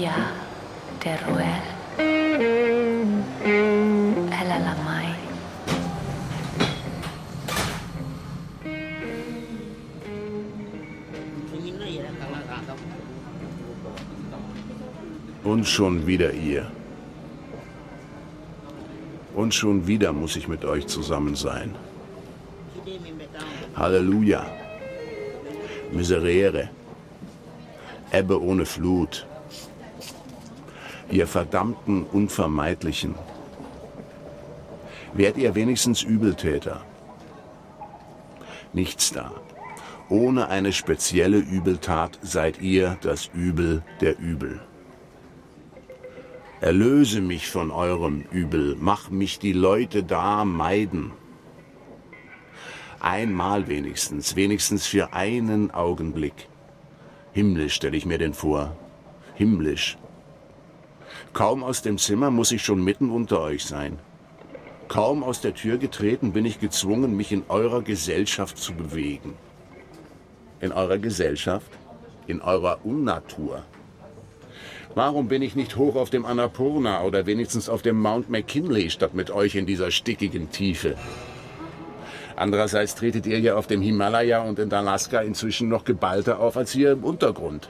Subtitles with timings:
[0.00, 0.32] via
[1.00, 1.62] Teruel.
[4.40, 5.08] Ella la mai.
[15.44, 16.66] Und schon wieder ihr.
[19.34, 21.74] Und schon wieder muss ich mit euch zusammen sein.
[23.76, 24.46] Halleluja.
[25.92, 26.70] Miserere.
[28.12, 29.26] Ebbe ohne Flut.
[31.10, 33.14] Ihr verdammten Unvermeidlichen.
[35.12, 36.82] Wärt ihr wenigstens Übeltäter?
[38.72, 39.32] Nichts da.
[40.08, 44.60] Ohne eine spezielle Übeltat seid ihr das Übel der Übel.
[46.60, 51.12] Erlöse mich von eurem Übel, mach mich die Leute da meiden.
[53.00, 56.48] Einmal wenigstens, wenigstens für einen Augenblick.
[57.32, 58.76] Himmlisch stelle ich mir den vor.
[59.34, 59.96] Himmlisch.
[61.32, 63.98] Kaum aus dem Zimmer muss ich schon mitten unter euch sein.
[64.88, 69.34] Kaum aus der Tür getreten bin ich gezwungen, mich in eurer Gesellschaft zu bewegen.
[70.60, 71.70] In eurer Gesellschaft?
[72.26, 73.62] In eurer Unnatur.
[74.96, 79.14] Warum bin ich nicht hoch auf dem Annapurna oder wenigstens auf dem Mount McKinley statt
[79.14, 80.96] mit euch in dieser stickigen Tiefe?
[82.34, 86.72] Andererseits tretet ihr ja auf dem Himalaya und in Alaska inzwischen noch geballter auf als
[86.72, 87.68] hier im Untergrund.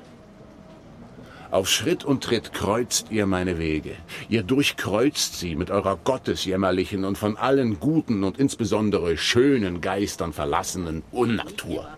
[1.50, 3.96] Auf Schritt und Tritt kreuzt ihr meine Wege.
[4.28, 11.02] Ihr durchkreuzt sie mit eurer gottesjämmerlichen und von allen guten und insbesondere schönen Geistern verlassenen
[11.10, 11.88] Unnatur.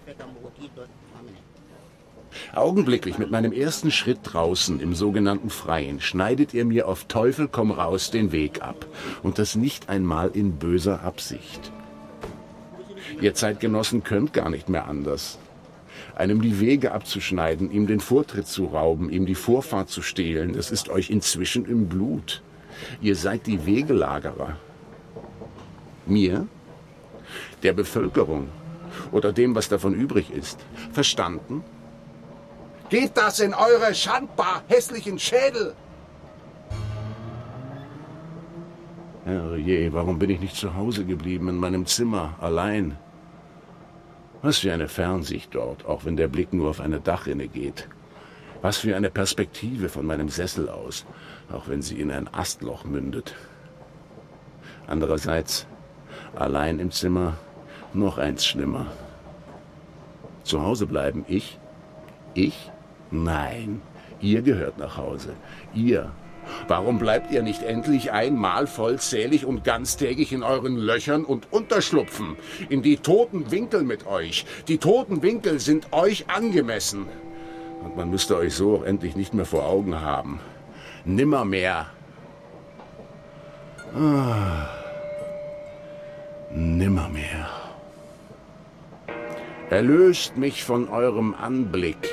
[2.55, 7.70] Augenblicklich mit meinem ersten Schritt draußen im sogenannten Freien schneidet ihr mir auf Teufel komm
[7.73, 8.86] raus den Weg ab.
[9.23, 11.73] Und das nicht einmal in böser Absicht.
[13.20, 15.39] Ihr Zeitgenossen könnt gar nicht mehr anders.
[16.14, 20.70] Einem die Wege abzuschneiden, ihm den Vortritt zu rauben, ihm die Vorfahrt zu stehlen, das
[20.70, 22.42] ist euch inzwischen im Blut.
[23.00, 24.56] Ihr seid die Wegelagerer.
[26.06, 26.46] Mir?
[27.62, 28.48] Der Bevölkerung?
[29.11, 30.58] Oder dem, was davon übrig ist?
[30.92, 31.64] Verstanden?
[32.90, 35.74] Geht das in eure schandbar hässlichen Schädel?
[39.24, 42.98] Herrje, warum bin ich nicht zu Hause geblieben, in meinem Zimmer, allein?
[44.42, 47.89] Was für eine Fernsicht dort, auch wenn der Blick nur auf eine Dachrinne geht.
[48.61, 51.07] Was für eine Perspektive von meinem Sessel aus,
[51.53, 53.35] auch wenn sie in ein Astloch mündet.
[54.89, 55.67] Andererseits,
[56.35, 57.35] allein im Zimmer,
[57.95, 58.86] noch eins schlimmer.
[60.42, 61.59] Zu Hause bleiben, ich?
[62.35, 62.73] Ich?
[63.13, 63.80] Nein,
[64.20, 65.35] ihr gehört nach Hause.
[65.73, 66.11] Ihr.
[66.69, 72.36] Warum bleibt ihr nicht endlich einmal vollzählig und ganztägig in euren Löchern und Unterschlupfen?
[72.69, 74.47] In die toten Winkel mit euch.
[74.69, 77.07] Die toten Winkel sind euch angemessen.
[77.83, 80.41] Und man müsste euch so auch endlich nicht mehr vor Augen haben.
[81.05, 81.86] Nimmermehr.
[83.95, 84.69] Ah.
[86.55, 87.48] Nimmermehr.
[89.70, 92.09] Erlöst mich von eurem Anblick.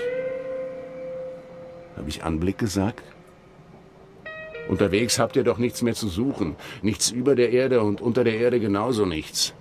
[1.97, 3.03] Habe ich Anblick gesagt?
[4.69, 6.55] Unterwegs habt ihr doch nichts mehr zu suchen.
[6.81, 9.53] Nichts über der Erde und unter der Erde genauso nichts.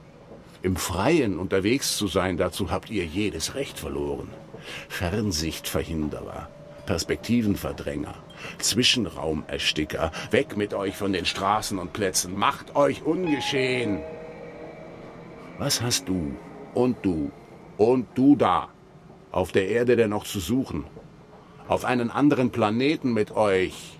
[0.62, 4.28] Im Freien unterwegs zu sein, dazu habt ihr jedes Recht verloren.
[4.88, 6.48] Fernsichtverhinderer,
[6.86, 8.14] Perspektivenverdränger,
[8.58, 14.00] Zwischenraumersticker, weg mit euch von den Straßen und Plätzen, macht euch ungeschehen.
[15.58, 16.36] Was hast du
[16.74, 17.32] und du
[17.78, 18.68] und du da
[19.32, 20.84] auf der Erde denn noch zu suchen?
[21.68, 23.97] auf einen anderen Planeten mit euch.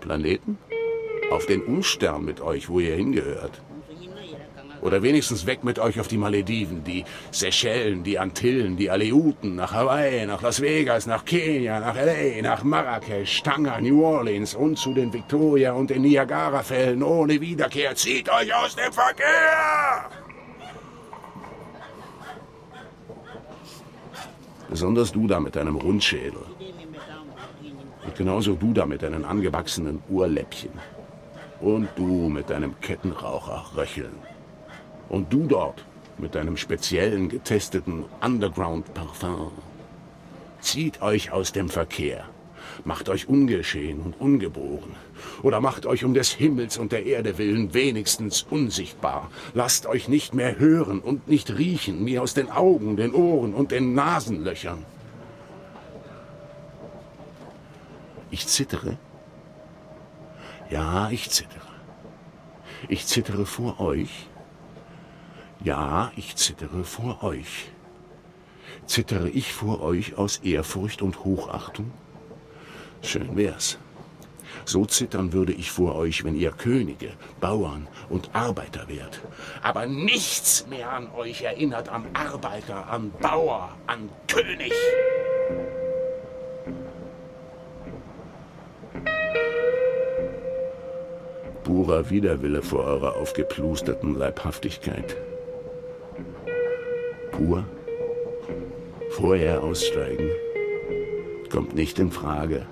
[0.00, 0.58] Planeten?
[1.30, 3.62] Auf den Unstern mit euch, wo ihr hingehört.
[4.82, 9.72] Oder wenigstens weg mit euch auf die Malediven, die Seychellen, die Antillen, die Aleuten, nach
[9.72, 14.94] Hawaii, nach Las Vegas, nach Kenia, nach L.A., nach Marrakesch, Tanga, New Orleans und zu
[14.94, 17.94] den Victoria und den Niagara-Fällen ohne Wiederkehr.
[17.94, 20.10] Zieht euch aus dem Verkehr!
[24.70, 26.40] Besonders du da mit deinem Rundschädel.
[28.04, 30.72] Und genauso du da mit deinen angewachsenen Ohrläppchen.
[31.60, 34.14] Und du mit deinem Kettenraucher-Röcheln.
[35.08, 35.84] Und du dort
[36.18, 39.52] mit deinem speziellen getesteten Underground-Parfum.
[40.60, 42.24] Zieht euch aus dem Verkehr.
[42.84, 44.94] Macht euch ungeschehen und ungeboren.
[45.42, 49.30] Oder macht euch um des Himmels und der Erde willen wenigstens unsichtbar.
[49.54, 53.70] Lasst euch nicht mehr hören und nicht riechen, mir aus den Augen, den Ohren und
[53.70, 54.84] den Nasenlöchern.
[58.30, 58.96] Ich zittere.
[60.70, 61.60] Ja, ich zittere.
[62.88, 64.28] Ich zittere vor euch.
[65.62, 67.70] Ja, ich zittere vor euch.
[68.86, 71.92] Zittere ich vor euch aus Ehrfurcht und Hochachtung?
[73.02, 73.78] Schön wär's.
[74.64, 79.20] So zittern würde ich vor euch, wenn ihr Könige, Bauern und Arbeiter wärt.
[79.62, 84.72] Aber nichts mehr an euch erinnert an Arbeiter, an Bauer, an König.
[91.80, 95.16] Purer Widerwille vor eurer aufgeplusterten Leibhaftigkeit.
[97.32, 97.64] Pur?
[99.12, 100.28] Vorher aussteigen?
[101.50, 102.66] Kommt nicht in Frage.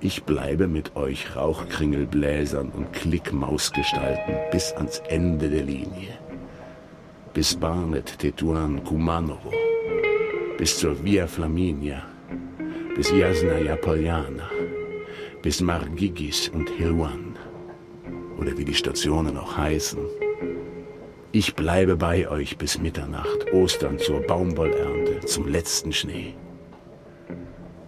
[0.00, 6.18] Ich bleibe mit euch Rauchkringelbläsern und Klickmausgestalten bis ans Ende der Linie.
[7.34, 9.52] Bis Barnet, Tetuan, Kumanovo.
[10.58, 12.02] Bis zur Via Flaminia.
[12.96, 14.50] Bis Jasnaya Poljana.
[15.40, 17.25] Bis Margigis und Hilwan.
[18.38, 19.98] Oder wie die Stationen auch heißen.
[21.32, 26.34] Ich bleibe bei euch bis Mitternacht, Ostern zur Baumwollernte, zum letzten Schnee.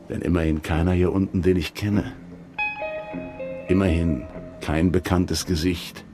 [0.09, 2.13] Denn immerhin keiner hier unten, den ich kenne.
[3.69, 4.27] Immerhin
[4.61, 6.05] kein bekanntes Gesicht.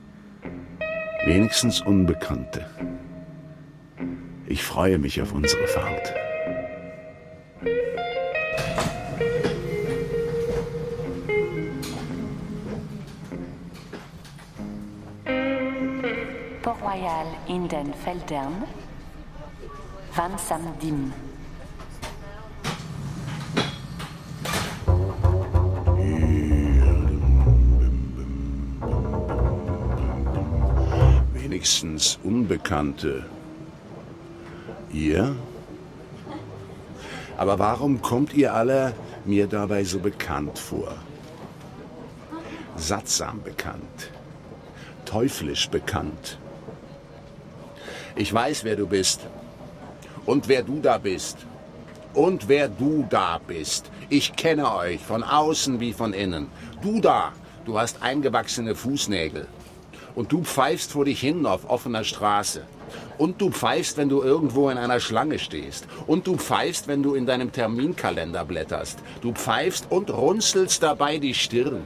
[1.25, 2.67] Wenigstens Unbekannte.
[4.47, 6.24] Ich freue mich auf unsere Fahrt.
[17.55, 18.65] In den Feldern,
[20.13, 21.13] Van Samdim.
[31.33, 33.25] Wenigstens Unbekannte.
[34.93, 35.37] Ihr?
[37.37, 40.97] Aber warum kommt ihr alle mir dabei so bekannt vor?
[42.75, 44.11] Sattsam bekannt.
[45.05, 46.39] Teuflisch bekannt.
[48.17, 49.21] Ich weiß, wer du bist.
[50.25, 51.39] Und wer du da bist.
[52.15, 53.91] Und wer du da bist.
[54.09, 56.47] Ich kenne euch, von außen wie von innen.
[56.81, 57.33] Du da,
[57.65, 59.49] du hast eingewachsene Fußnägel.
[60.15, 62.63] Und du pfeifst vor dich hin auf offener Straße.
[63.19, 65.89] Und du pfeifst, wenn du irgendwo in einer Schlange stehst.
[66.07, 69.01] Und du pfeifst, wenn du in deinem Terminkalender blätterst.
[69.23, 71.83] Du pfeifst und runzelst dabei die Stirn.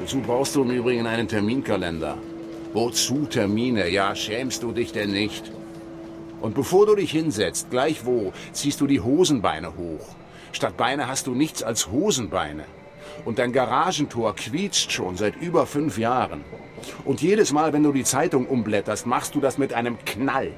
[0.00, 2.18] Wozu brauchst du im Übrigen einen Terminkalender?
[2.74, 3.88] Wozu Termine?
[3.88, 5.52] Ja, schämst du dich denn nicht?
[6.40, 10.16] Und bevor du dich hinsetzt, gleich wo, ziehst du die Hosenbeine hoch.
[10.50, 12.64] Statt Beine hast du nichts als Hosenbeine.
[13.24, 16.44] Und dein Garagentor quietscht schon seit über fünf Jahren.
[17.04, 20.50] Und jedes Mal, wenn du die Zeitung umblätterst, machst du das mit einem Knall.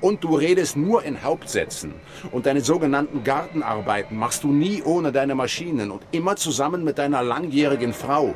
[0.00, 1.92] Und du redest nur in Hauptsätzen.
[2.32, 7.22] Und deine sogenannten Gartenarbeiten machst du nie ohne deine Maschinen und immer zusammen mit deiner
[7.22, 8.34] langjährigen Frau.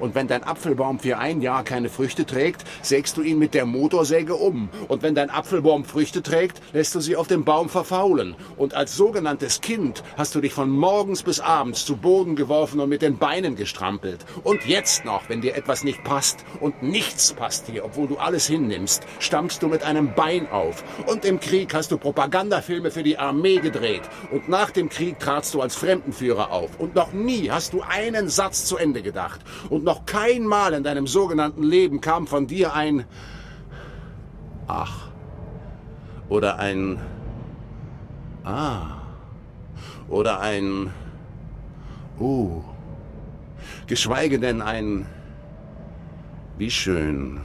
[0.00, 3.66] Und wenn dein Apfelbaum für ein Jahr keine Früchte trägt, sägst du ihn mit der
[3.66, 4.68] Motorsäge um.
[4.88, 8.36] Und wenn dein Apfelbaum Früchte trägt, lässt du sie auf dem Baum verfaulen.
[8.56, 12.88] Und als sogenanntes Kind hast du dich von morgens bis abends zu Boden geworfen und
[12.88, 14.24] mit den Beinen gestrampelt.
[14.44, 18.46] Und jetzt noch, wenn dir etwas nicht passt und nichts passt dir, obwohl du alles
[18.46, 20.84] hinnimmst, stammst du mit einem Bein auf.
[21.06, 24.02] Und im Krieg hast du Propagandafilme für die Armee gedreht.
[24.30, 26.78] Und nach dem Krieg tratst du als Fremdenführer auf.
[26.78, 29.40] Und noch nie hast du einen Satz zu Ende gedacht.
[29.70, 33.04] Und noch kein Mal in deinem sogenannten Leben kam von dir ein
[34.66, 35.08] Ach.
[36.28, 36.98] Oder ein
[38.44, 38.98] Ah.
[40.08, 40.92] Oder ein
[42.18, 42.62] Oh,
[43.86, 45.06] geschweige denn ein
[46.58, 47.40] Wie schön.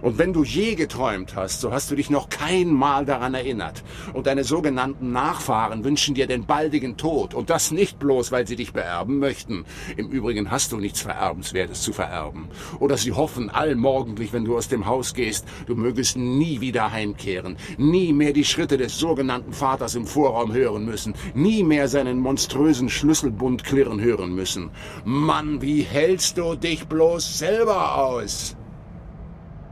[0.00, 3.82] Und wenn du je geträumt hast, so hast du dich noch kein Mal daran erinnert.
[4.12, 7.34] Und deine sogenannten Nachfahren wünschen dir den baldigen Tod.
[7.34, 9.64] Und das nicht bloß, weil sie dich beerben möchten.
[9.96, 12.48] Im Übrigen hast du nichts Vererbenswertes zu vererben.
[12.80, 17.56] Oder sie hoffen allmorgendlich, wenn du aus dem Haus gehst, du mögest nie wieder heimkehren.
[17.76, 21.14] Nie mehr die Schritte des sogenannten Vaters im Vorraum hören müssen.
[21.34, 24.70] Nie mehr seinen monströsen Schlüsselbund klirren hören müssen.
[25.04, 28.56] Mann, wie hältst du dich bloß selber aus?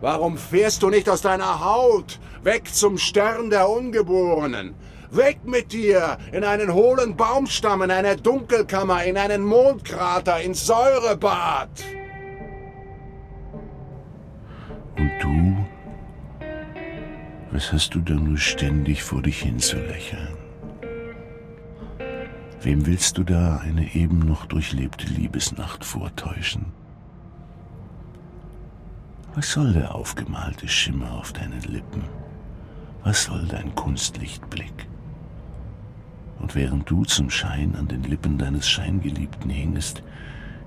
[0.00, 2.18] Warum fährst du nicht aus deiner Haut?
[2.42, 4.74] Weg zum Stern der Ungeborenen.
[5.10, 11.68] Weg mit dir in einen hohlen Baumstamm, in eine Dunkelkammer, in einen Mondkrater, ins Säurebad.
[14.96, 15.66] Und du?
[17.50, 20.36] Was hast du da nur ständig vor dich hin zu lächeln?
[22.62, 26.79] Wem willst du da eine eben noch durchlebte Liebesnacht vortäuschen?
[29.34, 32.02] Was soll der aufgemalte Schimmer auf deinen Lippen?
[33.04, 34.88] Was soll dein Kunstlichtblick?
[36.40, 40.02] Und während du zum Schein an den Lippen deines Scheingeliebten hingest,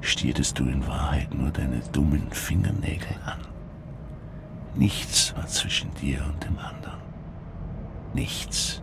[0.02, 3.40] stiertest du in Wahrheit nur deine dummen Fingernägel an.
[4.76, 7.02] Nichts war zwischen dir und dem anderen.
[8.14, 8.82] Nichts.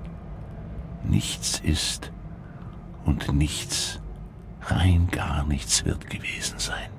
[1.05, 2.13] Nichts ist
[3.05, 4.01] und nichts
[4.63, 6.91] Rein gar nichts wird gewesen sein.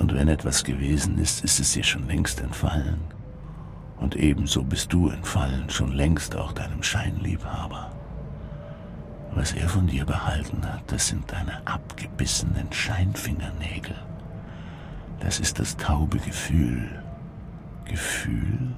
[0.00, 3.00] Und wenn etwas gewesen ist, ist es dir schon längst entfallen.
[3.98, 7.92] Und ebenso bist du entfallen, schon längst auch deinem Scheinliebhaber.
[9.34, 13.94] Was er von dir behalten hat, das sind deine abgebissenen Scheinfingernägel.
[15.20, 16.88] Das ist das taube Gefühl.
[17.84, 18.74] Gefühl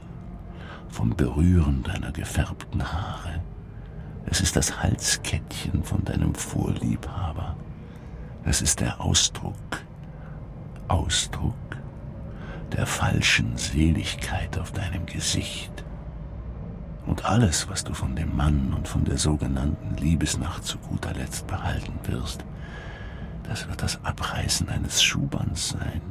[0.88, 3.41] vom Berühren deiner gefärbten Haare.
[4.26, 7.57] Es ist das Halskettchen von deinem Vorliebhaber.
[8.45, 9.85] Es ist der Ausdruck,
[10.92, 11.54] Ausdruck
[12.72, 15.72] der falschen Seligkeit auf deinem Gesicht.
[17.06, 21.46] Und alles, was du von dem Mann und von der sogenannten Liebesnacht zu guter Letzt
[21.46, 22.44] behalten wirst,
[23.49, 26.02] das wird das Abreißen eines Schuhbands sein.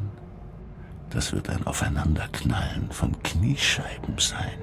[1.12, 4.58] Das wird ein Aufeinanderknallen von Kniescheiben sein.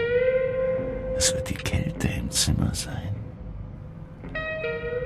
[1.16, 3.14] Es wird die Kälte im Zimmer sein.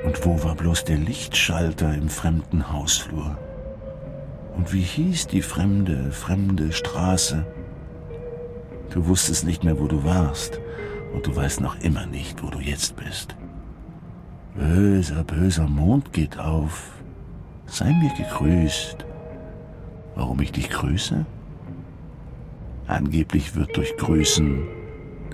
[0.04, 3.36] Und wo war bloß der Lichtschalter im fremden Hausflur?
[4.56, 7.46] Und wie hieß die fremde, fremde Straße?
[8.90, 10.60] Du wusstest nicht mehr, wo du warst,
[11.14, 13.34] und du weißt noch immer nicht, wo du jetzt bist.
[14.54, 16.92] Böser, böser Mond geht auf.
[17.66, 19.06] Sei mir gegrüßt.
[20.14, 21.24] Warum ich dich grüße?
[22.86, 24.66] Angeblich wird durch Grüßen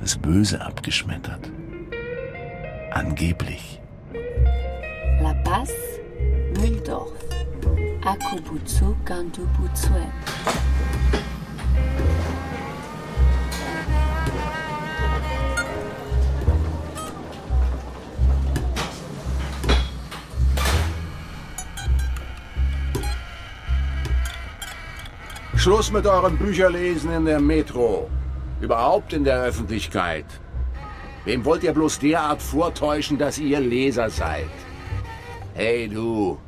[0.00, 1.50] das Böse abgeschmettert.
[2.92, 3.80] Angeblich.
[5.20, 5.72] La Paz,
[6.60, 7.27] Mühldorf.
[8.08, 10.06] Akubutsu Gandubutsue.
[25.56, 28.08] Schluss mit eurem Bücherlesen in der Metro.
[28.62, 30.24] Überhaupt in der Öffentlichkeit.
[31.26, 34.48] Wem wollt ihr bloß derart vortäuschen, dass ihr Leser seid?
[35.52, 36.38] Hey du,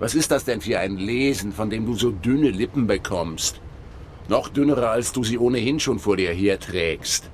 [0.00, 3.60] was ist das denn für ein Lesen, von dem du so dünne Lippen bekommst?
[4.28, 7.30] Noch dünnere, als du sie ohnehin schon vor dir herträgst.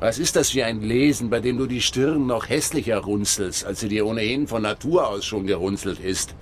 [0.00, 3.80] Was ist das für ein Lesen, bei dem du die Stirn noch hässlicher runzelst, als
[3.80, 6.34] sie dir ohnehin von Natur aus schon gerunzelt ist?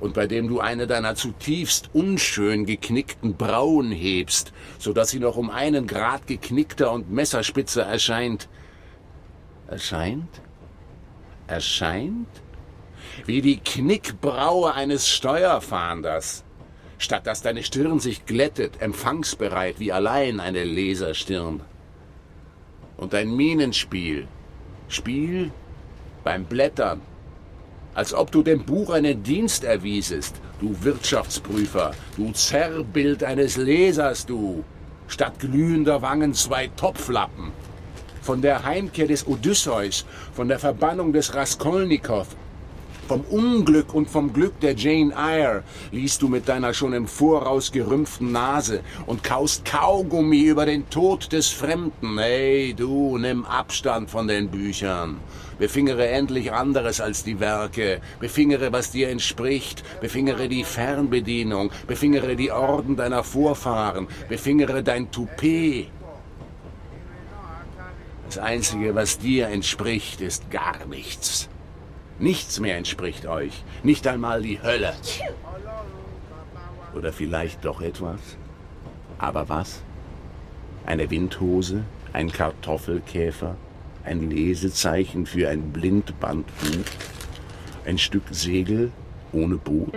[0.00, 5.36] Und bei dem du eine deiner zutiefst unschön geknickten Brauen hebst, so dass sie noch
[5.36, 8.48] um einen Grad geknickter und messerspitzer erscheint.
[9.68, 10.40] Erscheint?
[11.46, 12.28] Erscheint?
[13.26, 16.44] Wie die Knickbraue eines Steuerfahnders.
[16.98, 21.60] Statt dass deine Stirn sich glättet, empfangsbereit wie allein eine Leserstirn.
[22.96, 24.26] Und dein Minenspiel,
[24.88, 25.52] Spiel
[26.24, 27.00] beim Blättern,
[27.94, 34.64] als ob du dem Buch einen Dienst erwiesest, du Wirtschaftsprüfer, du Zerrbild eines Lesers, du,
[35.08, 37.52] statt glühender Wangen zwei Topflappen.
[38.22, 42.26] Von der Heimkehr des Odysseus, von der Verbannung des Raskolnikow,
[43.08, 47.72] vom Unglück und vom Glück der Jane Eyre liest du mit deiner schon im Voraus
[47.72, 52.18] gerümpften Nase und kaust Kaugummi über den Tod des Fremden.
[52.18, 55.16] Hey, du, nimm Abstand von den Büchern.
[55.58, 58.00] Befingere endlich anderes als die Werke.
[58.20, 59.82] Befingere, was dir entspricht.
[60.00, 61.70] Befingere die Fernbedienung.
[61.86, 64.06] Befingere die Orden deiner Vorfahren.
[64.28, 65.88] Befingere dein Toupet.
[68.26, 71.48] Das Einzige, was dir entspricht, ist gar nichts.
[72.20, 74.92] Nichts mehr entspricht euch, nicht einmal die Hölle.
[76.94, 78.20] Oder vielleicht doch etwas?
[79.18, 79.82] Aber was?
[80.84, 83.56] Eine Windhose, ein Kartoffelkäfer,
[84.04, 86.84] ein Lesezeichen für ein Blindbandbuch,
[87.84, 88.90] ein Stück Segel
[89.32, 89.94] ohne Boot?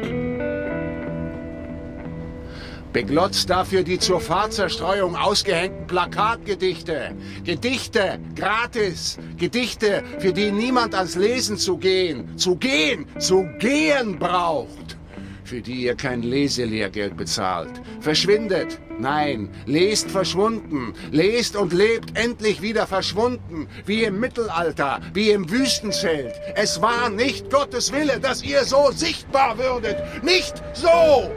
[2.94, 7.16] Beglotzt dafür die zur Fahrzerstreuung ausgehängten Plakatgedichte.
[7.46, 9.18] Gedichte, gratis.
[9.38, 14.98] Gedichte, für die niemand ans Lesen zu gehen, zu gehen, zu gehen braucht.
[15.46, 17.82] Für die ihr kein Leselehrgeld bezahlt.
[18.02, 18.80] Verschwindet.
[19.00, 20.94] Nein, lest verschwunden.
[21.12, 23.68] Lest und lebt endlich wieder verschwunden.
[23.86, 26.34] Wie im Mittelalter, wie im Wüstenzelt.
[26.56, 29.98] Es war nicht Gottes Wille, dass ihr so sichtbar würdet.
[30.24, 31.32] Nicht so!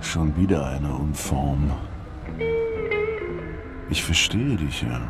[0.00, 1.72] Schon wieder eine Unform.
[3.90, 5.00] Ich verstehe dich ja.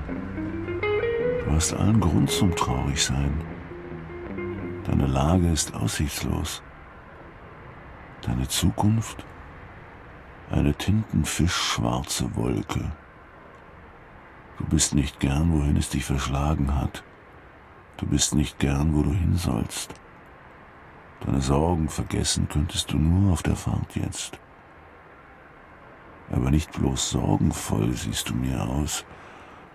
[1.44, 3.40] Du hast allen Grund zum Traurigsein.
[4.84, 6.60] Deine Lage ist aussichtslos.
[8.22, 9.24] Deine Zukunft
[10.50, 12.90] Eine tintenfischschwarze Wolke.
[14.58, 17.04] Du bist nicht gern, wohin es dich verschlagen hat.
[17.98, 19.94] Du bist nicht gern, wo du hin sollst.
[21.20, 24.38] Deine Sorgen vergessen könntest du nur auf der Fahrt jetzt.
[26.30, 29.04] Aber nicht bloß sorgenvoll siehst du mir aus,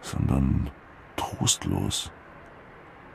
[0.02, 0.72] sondern
[1.16, 2.12] trostlos,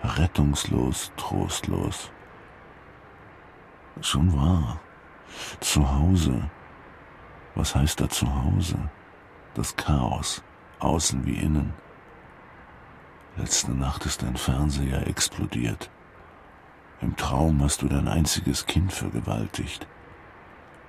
[0.03, 2.13] rettungslos, trostlos.
[4.01, 4.81] Schon wahr.
[5.61, 6.51] Zu Hause.
[7.55, 8.77] Was heißt da zu Hause?
[9.55, 10.43] Das Chaos,
[10.79, 11.75] außen wie innen.
[13.37, 15.91] Letzte Nacht ist dein Fernseher explodiert.
[17.01, 19.87] Im Traum hast du dein einziges Kind vergewaltigt.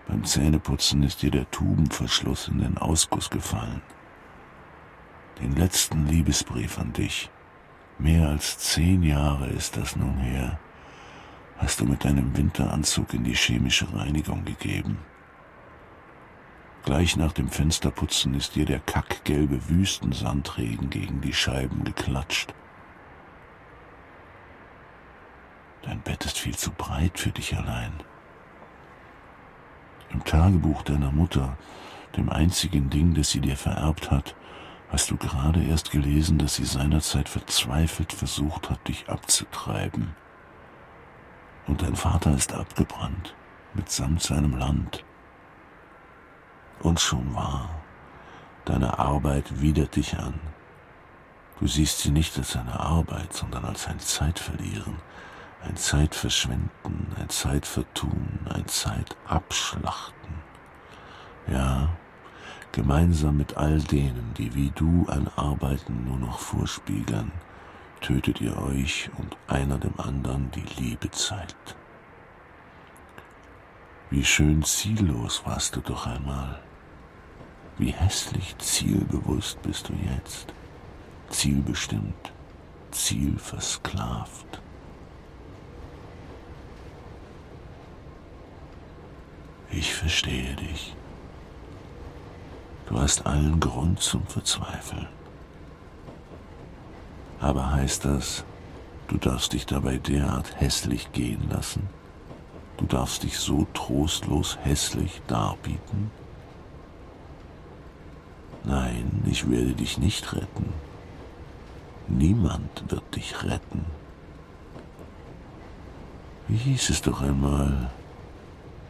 [0.07, 3.83] Beim Zähneputzen ist dir der Tubenverschluss in den Ausguss gefallen.
[5.39, 7.29] Den letzten Liebesbrief an dich,
[7.99, 10.59] mehr als zehn Jahre ist das nun her,
[11.59, 14.97] hast du mit deinem Winteranzug in die chemische Reinigung gegeben.
[16.89, 22.51] Gleich nach dem Fensterputzen ist dir der kackgelbe Wüstensandregen gegen die Scheiben geklatscht.
[25.83, 27.93] Dein Bett ist viel zu breit für dich allein.
[30.09, 31.59] Im Tagebuch deiner Mutter,
[32.17, 34.35] dem einzigen Ding, das sie dir vererbt hat,
[34.89, 40.15] hast du gerade erst gelesen, dass sie seinerzeit verzweifelt versucht hat, dich abzutreiben.
[41.67, 43.35] Und dein Vater ist abgebrannt,
[43.75, 45.05] mitsamt seinem Land.
[46.81, 47.69] Und schon wahr,
[48.65, 50.39] deine Arbeit widert dich an.
[51.59, 54.95] Du siehst sie nicht als eine Arbeit, sondern als ein Zeitverlieren,
[55.61, 60.35] ein Zeitverschwenden, ein Zeitvertun, ein Zeitabschlachten.
[61.47, 61.89] Ja,
[62.71, 67.33] gemeinsam mit all denen, die wie du ein Arbeiten nur noch vorspiegeln,
[67.99, 71.75] tötet ihr euch und einer dem anderen die Liebe zeigt.
[74.09, 76.61] Wie schön ziellos warst du doch einmal.
[77.79, 80.53] Wie hässlich zielbewusst bist du jetzt.
[81.29, 82.33] Zielbestimmt,
[82.91, 84.61] zielversklavt.
[89.71, 90.93] Ich verstehe dich.
[92.89, 95.07] Du hast allen Grund zum Verzweifeln.
[97.39, 98.43] Aber heißt das,
[99.07, 101.87] du darfst dich dabei derart hässlich gehen lassen?
[102.75, 106.11] Du darfst dich so trostlos hässlich darbieten?
[108.63, 110.73] Nein, ich werde dich nicht retten.
[112.07, 113.85] Niemand wird dich retten.
[116.47, 117.91] Wie hieß es doch einmal?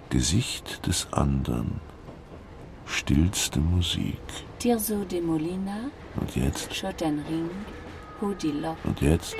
[0.09, 1.81] Gesicht des anderen,
[2.85, 4.19] stillste Musik.
[4.57, 5.91] Tirso de Molina.
[6.19, 6.73] Und jetzt?
[6.73, 7.49] Schottenring,
[8.21, 8.77] Hudilok.
[8.85, 9.35] Und jetzt?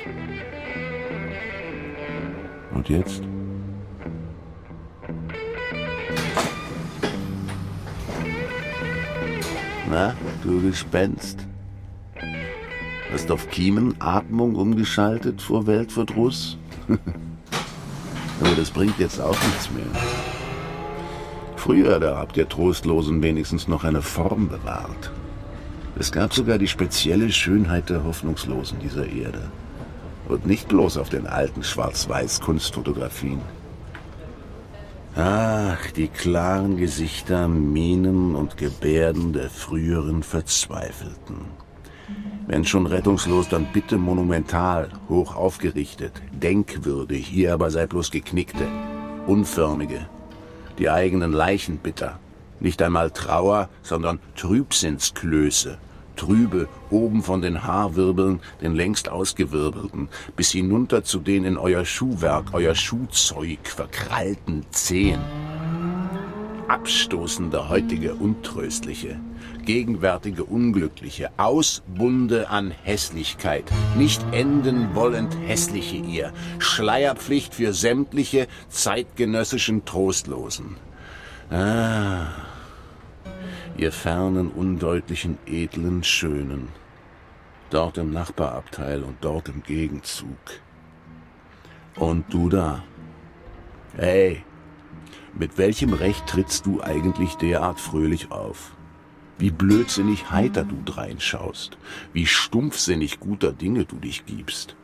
[2.72, 3.22] Und jetzt?
[9.90, 11.44] Na, du Gespenst.
[13.12, 16.56] Hast auf Kiemenatmung umgeschaltet vor Weltverdruss?
[18.40, 19.86] Aber das bringt jetzt auch nichts mehr.
[21.56, 25.10] Früher, da habt ihr Trostlosen wenigstens noch eine Form bewahrt.
[25.98, 29.50] Es gab sogar die spezielle Schönheit der Hoffnungslosen dieser Erde.
[30.28, 33.40] Und nicht bloß auf den alten Schwarz-Weiß-Kunstfotografien.
[35.16, 41.46] Ach, die klaren Gesichter, Mienen und Gebärden der früheren Verzweifelten.
[42.46, 48.66] Wenn schon rettungslos, dann bitte monumental, hoch aufgerichtet, denkwürdig, ihr aber seid bloß geknickte,
[49.26, 50.06] unförmige,
[50.78, 52.20] die eigenen Leichen bitter.
[52.60, 55.78] Nicht einmal Trauer, sondern Trübsinnsklöße.
[56.20, 62.52] Trübe oben von den Haarwirbeln, den längst ausgewirbelten, bis hinunter zu den in euer Schuhwerk,
[62.52, 65.22] euer Schuhzeug verkrallten Zehen.
[66.68, 69.18] Abstoßende heutige Untröstliche,
[69.64, 73.64] gegenwärtige Unglückliche, Ausbunde an Hässlichkeit,
[73.96, 80.76] nicht enden wollend hässliche ihr, Schleierpflicht für sämtliche zeitgenössischen Trostlosen.
[81.50, 82.26] Ah,
[83.80, 86.68] ihr fernen, undeutlichen, edlen Schönen,
[87.70, 90.36] dort im Nachbarabteil und dort im Gegenzug.
[91.96, 92.84] Und du da,
[93.96, 94.44] hey,
[95.32, 98.72] mit welchem Recht trittst du eigentlich derart fröhlich auf?
[99.38, 101.78] Wie blödsinnig heiter du dreinschaust,
[102.12, 104.76] wie stumpfsinnig guter Dinge du dich gibst.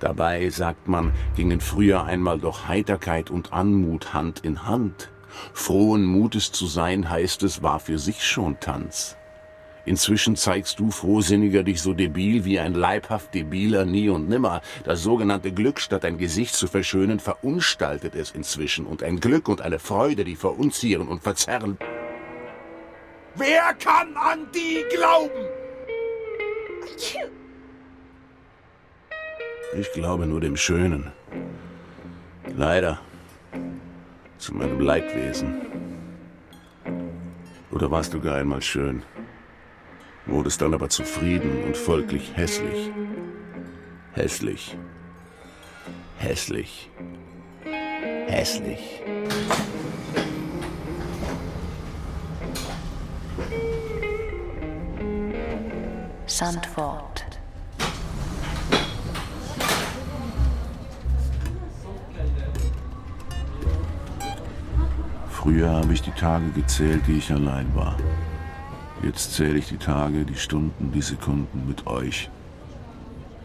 [0.00, 5.11] Dabei, sagt man, gingen früher einmal doch Heiterkeit und Anmut Hand in Hand.
[5.52, 9.16] Frohen Mutes zu sein, heißt es, war für sich schon Tanz.
[9.84, 14.62] Inzwischen zeigst du frohsinniger dich so debil wie ein leibhaft debiler nie und nimmer.
[14.84, 19.60] Das sogenannte Glück, statt ein Gesicht zu verschönen, verunstaltet es inzwischen und ein Glück und
[19.60, 21.78] eine Freude, die verunzieren und verzerren.
[23.34, 25.48] Wer kann an die glauben?
[29.74, 31.10] Ich glaube nur dem Schönen.
[32.54, 33.00] Leider.
[34.42, 35.54] Zu meinem Leidwesen.
[37.70, 39.04] Oder warst du gar einmal schön?
[40.26, 42.90] Wurdest dann aber zufrieden und folglich hässlich.
[44.14, 44.76] Hässlich.
[46.18, 46.90] Hässlich.
[48.26, 49.00] Hässlich.
[56.26, 57.21] Sandford.
[65.42, 67.96] Früher habe ich die Tage gezählt, die ich allein war.
[69.02, 72.30] Jetzt zähle ich die Tage, die Stunden, die Sekunden mit euch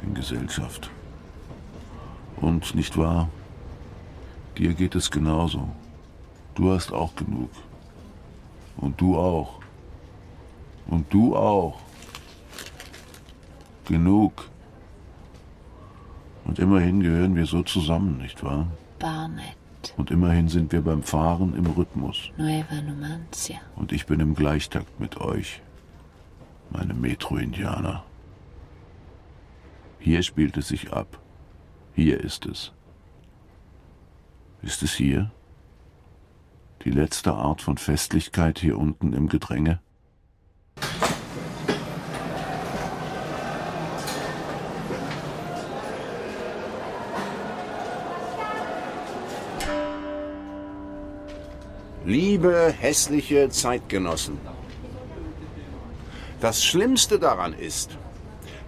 [0.04, 0.92] in Gesellschaft.
[2.40, 3.30] Und nicht wahr?
[4.60, 5.70] Dir geht es genauso.
[6.54, 7.50] Du hast auch genug.
[8.78, 9.60] Und du auch.
[10.86, 11.80] Und du auch.
[13.86, 14.48] Genug.
[16.46, 18.68] Und immerhin gehören wir so zusammen, nicht wahr?
[19.00, 19.67] Barnett.
[19.98, 22.30] Und immerhin sind wir beim Fahren im Rhythmus.
[22.38, 23.58] Nueva Numancia.
[23.76, 25.62] Und ich bin im Gleichtakt mit euch,
[26.70, 28.04] meine Metro-Indianer.
[30.00, 31.20] Hier spielt es sich ab.
[31.96, 32.72] Hier ist es.
[34.62, 35.32] Ist es hier?
[36.84, 39.80] Die letzte Art von Festlichkeit hier unten im Gedränge?
[52.08, 54.38] Liebe hässliche Zeitgenossen,
[56.40, 57.98] das Schlimmste daran ist,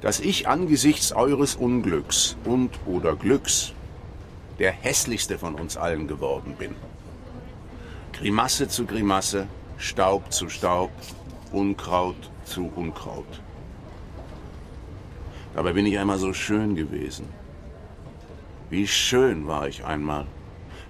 [0.01, 3.71] dass ich angesichts eures Unglücks und oder Glücks
[4.59, 6.75] der hässlichste von uns allen geworden bin.
[8.11, 9.47] Grimasse zu Grimasse,
[9.77, 10.91] Staub zu Staub,
[11.53, 13.41] Unkraut zu Unkraut.
[15.55, 17.25] Dabei bin ich einmal so schön gewesen.
[18.69, 20.25] Wie schön war ich einmal.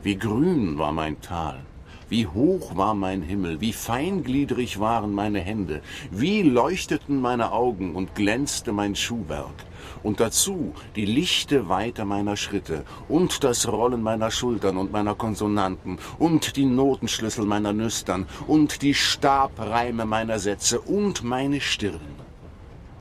[0.02, 1.64] Wie grün war mein Tal.
[2.10, 8.16] Wie hoch war mein Himmel, wie feingliedrig waren meine Hände, wie leuchteten meine Augen und
[8.16, 9.54] glänzte mein Schuhwerk.
[10.02, 16.00] Und dazu die lichte Weite meiner Schritte und das Rollen meiner Schultern und meiner Konsonanten
[16.18, 22.00] und die Notenschlüssel meiner Nüstern und die Stabreime meiner Sätze und meine Stirn.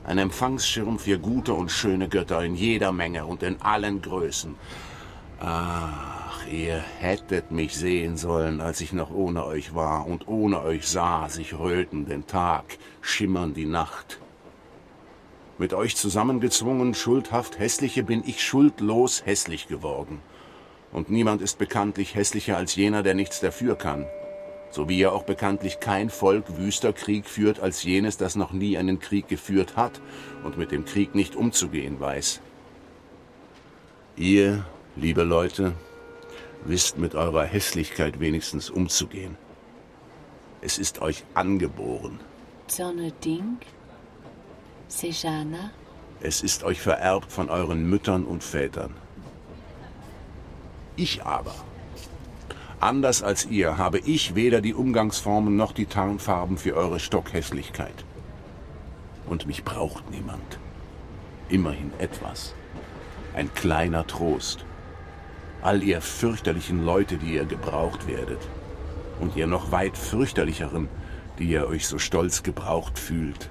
[0.05, 4.55] Ein Empfangsschirm für gute und schöne Götter in jeder Menge und in allen Größen.
[6.31, 10.87] Ach, ihr hättet mich sehen sollen, als ich noch ohne euch war und ohne euch
[10.87, 14.19] sah sich röten den Tag, schimmern die Nacht.
[15.57, 20.19] Mit euch zusammengezwungen, schuldhaft hässliche, bin ich schuldlos hässlich geworden.
[20.91, 24.05] Und niemand ist bekanntlich hässlicher als jener, der nichts dafür kann.
[24.69, 28.77] So wie ja auch bekanntlich kein Volk wüster Krieg führt als jenes, das noch nie
[28.77, 29.99] einen Krieg geführt hat
[30.43, 32.39] und mit dem Krieg nicht umzugehen weiß.
[34.15, 34.63] Ihr
[34.95, 35.73] liebe Leute,
[36.65, 39.37] wisst mit eurer Hässlichkeit wenigstens umzugehen.
[40.61, 42.19] Es ist euch angeboren.
[42.67, 43.57] Sonne Ding.
[44.87, 45.71] Sejana.
[46.21, 48.93] Es ist euch vererbt von euren Müttern und Vätern.
[50.97, 51.55] Ich aber,
[52.81, 58.03] anders als ihr, habe ich weder die Umgangsformen noch die Tarnfarben für eure Stockhässlichkeit.
[59.27, 60.59] Und mich braucht niemand.
[61.47, 62.53] Immerhin etwas.
[63.33, 64.65] Ein kleiner Trost
[65.61, 68.39] all ihr fürchterlichen Leute, die ihr gebraucht werdet,
[69.19, 70.87] und ihr noch weit fürchterlicheren,
[71.37, 73.49] die ihr euch so stolz gebraucht fühlt.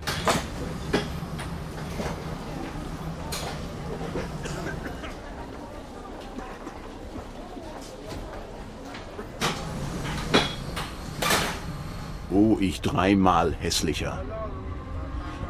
[12.30, 14.22] Oh, ich dreimal hässlicher.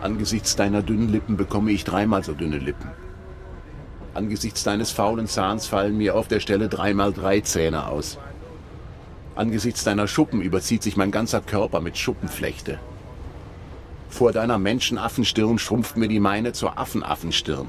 [0.00, 2.90] Angesichts deiner dünnen Lippen bekomme ich dreimal so dünne Lippen.
[4.18, 8.18] Angesichts deines faulen Zahns fallen mir auf der Stelle dreimal drei Zähne aus.
[9.36, 12.80] Angesichts deiner Schuppen überzieht sich mein ganzer Körper mit Schuppenflechte.
[14.08, 17.68] Vor deiner Menschenaffenstirn schrumpft mir die meine zur Affenaffenstirn.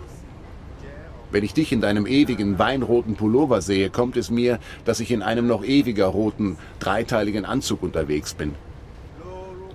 [1.30, 5.22] Wenn ich dich in deinem ewigen weinroten Pullover sehe, kommt es mir, dass ich in
[5.22, 8.56] einem noch ewiger roten, dreiteiligen Anzug unterwegs bin.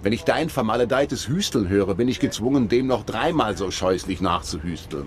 [0.02, 5.06] Wenn ich dein vermaledeites Hüsteln höre, bin ich gezwungen, dem noch dreimal so scheußlich nachzuhüsteln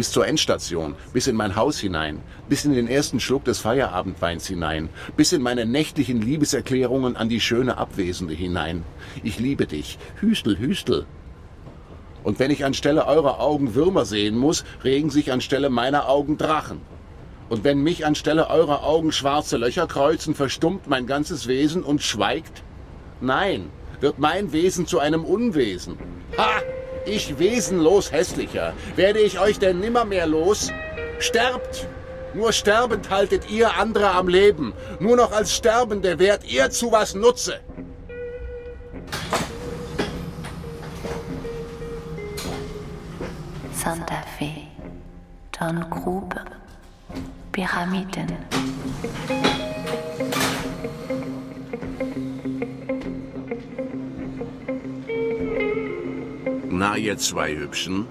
[0.00, 4.46] bis zur Endstation, bis in mein Haus hinein, bis in den ersten Schluck des Feierabendweins
[4.46, 8.82] hinein, bis in meine nächtlichen Liebeserklärungen an die schöne Abwesende hinein.
[9.22, 9.98] Ich liebe dich.
[10.18, 11.04] Hüstel, Hüstel.
[12.24, 16.80] Und wenn ich anstelle eurer Augen Würmer sehen muss, regen sich anstelle meiner Augen Drachen.
[17.50, 22.62] Und wenn mich anstelle eurer Augen schwarze Löcher kreuzen, verstummt mein ganzes Wesen und schweigt?
[23.20, 23.68] Nein,
[24.00, 25.98] wird mein Wesen zu einem Unwesen.
[26.38, 26.62] Ha!
[27.06, 28.74] Ich wesenlos hässlicher.
[28.96, 30.70] Werde ich euch denn nimmermehr los?
[31.18, 31.88] Sterbt!
[32.32, 34.72] Nur sterbend haltet ihr andere am Leben.
[35.00, 37.60] Nur noch als Sterbende wärt ihr zu was Nutze.
[43.72, 44.52] Santa Fe,
[45.50, 46.36] Tongrube,
[47.50, 48.36] Pyramiden.
[56.80, 58.06] Na, ihr zwei Hübschen.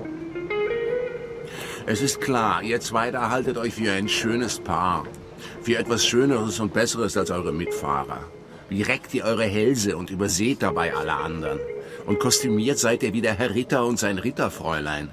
[1.87, 5.07] Es ist klar, ihr zwei da haltet euch für ein schönes Paar.
[5.63, 8.19] Für etwas Schöneres und Besseres als eure Mitfahrer.
[8.69, 11.57] Wie reckt ihr eure Hälse und überseht dabei alle anderen.
[12.05, 15.09] Und kostümiert seid ihr wie der Herr Ritter und sein Ritterfräulein.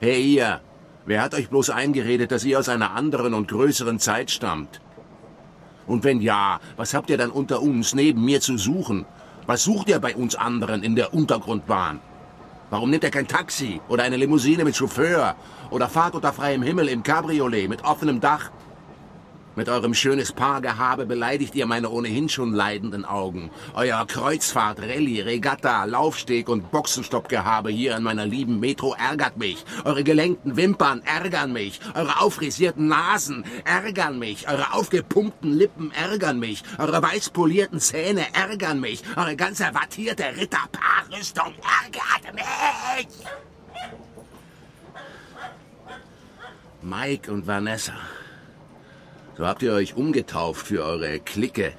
[0.00, 0.60] Hey ihr,
[1.06, 4.80] wer hat euch bloß eingeredet, dass ihr aus einer anderen und größeren Zeit stammt?
[5.86, 9.06] Und wenn ja, was habt ihr dann unter uns neben mir zu suchen?
[9.46, 12.00] Was sucht ihr bei uns anderen in der Untergrundbahn?
[12.70, 15.36] Warum nimmt er kein Taxi oder eine Limousine mit Chauffeur
[15.70, 18.50] oder fahrt unter freiem Himmel im Cabriolet mit offenem Dach?
[19.58, 23.50] Mit eurem schönes Paargehabe beleidigt ihr meine ohnehin schon leidenden Augen.
[23.74, 29.64] Euer Kreuzfahrt, Rallye, Regatta, Laufsteg und Boxenstoppgehabe hier in meiner lieben Metro ärgert mich.
[29.84, 31.80] Eure gelenkten Wimpern ärgern mich.
[31.96, 34.48] Eure aufrisierten Nasen ärgern mich.
[34.48, 36.62] Eure aufgepumpten Lippen ärgern mich.
[36.78, 39.02] Eure weißpolierten Zähne ärgern mich.
[39.16, 43.08] Eure ganze wattierte Ritterpaarrüstung ärgert mich.
[46.80, 47.94] Mike und Vanessa.
[49.38, 51.72] So habt ihr euch umgetauft für eure Clique.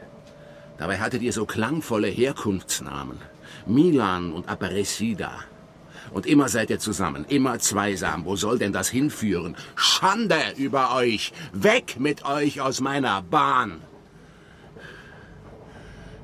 [0.78, 3.18] Dabei hattet ihr so klangvolle Herkunftsnamen.
[3.66, 5.34] Milan und Aparecida.
[6.12, 8.24] Und immer seid ihr zusammen, immer zweisam.
[8.24, 9.58] Wo soll denn das hinführen?
[9.76, 11.34] Schande über euch!
[11.52, 13.82] Weg mit euch aus meiner Bahn!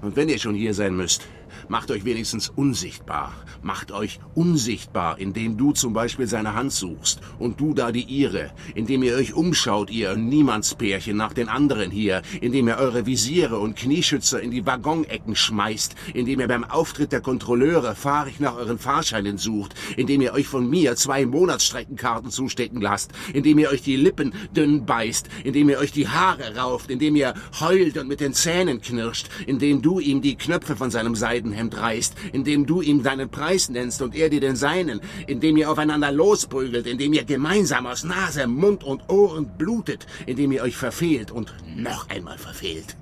[0.01, 1.27] Und wenn ihr schon hier sein müsst,
[1.69, 3.33] macht euch wenigstens unsichtbar.
[3.61, 8.51] Macht euch unsichtbar, indem du zum Beispiel seine Hand suchst und du da die ihre,
[8.75, 13.75] indem ihr euch umschaut, ihr Niemandspärchen nach den anderen hier, indem ihr eure Visiere und
[13.75, 19.37] Knieschützer in die Waggonecken schmeißt, indem ihr beim Auftritt der Kontrolleure fahrig nach euren Fahrscheinen
[19.37, 24.33] sucht, indem ihr euch von mir zwei Monatsstreckenkarten zustecken lasst, indem ihr euch die Lippen
[24.55, 28.81] dünn beißt, indem ihr euch die Haare rauft, indem ihr heult und mit den Zähnen
[28.81, 31.15] knirscht, indem du ihm die Knöpfe von seinem
[31.55, 35.71] Seidenhemd reißt, indem du ihm deinen Preis nennst und er dir den seinen, indem ihr
[35.71, 41.31] aufeinander losprügelt, indem ihr gemeinsam aus Nase, Mund und Ohren blutet, indem ihr euch verfehlt
[41.31, 42.97] und noch einmal verfehlt.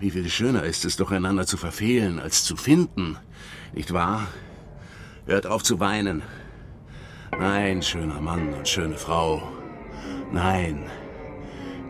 [0.00, 3.18] Wie viel schöner ist es doch, einander zu verfehlen, als zu finden,
[3.74, 4.28] nicht wahr?
[5.26, 6.22] Hört auf zu weinen.
[7.38, 9.42] Nein, schöner Mann und schöne Frau.
[10.32, 10.86] Nein,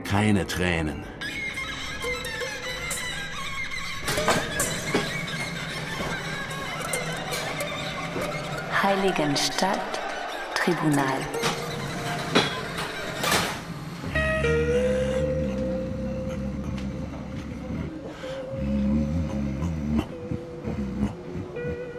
[0.04, 1.04] keine Tränen.
[8.90, 10.00] Heiligenstadt,
[10.52, 11.04] Tribunal.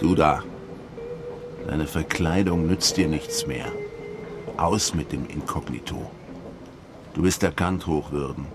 [0.02, 0.44] Du da.
[1.66, 3.68] Deine Verkleidung nützt dir nichts mehr.
[4.58, 6.12] Aus mit dem Inkognito.
[7.14, 8.48] Du bist erkannt, Hochwürden.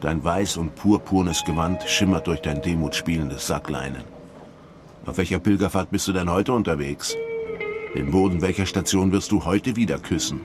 [0.00, 4.04] Dein weiß und purpurnes Gewand schimmert durch dein demutspielendes Sackleinen.
[5.04, 7.14] Auf welcher Pilgerfahrt bist du denn heute unterwegs?
[7.94, 10.40] Den Boden welcher Station wirst du heute wieder küssen?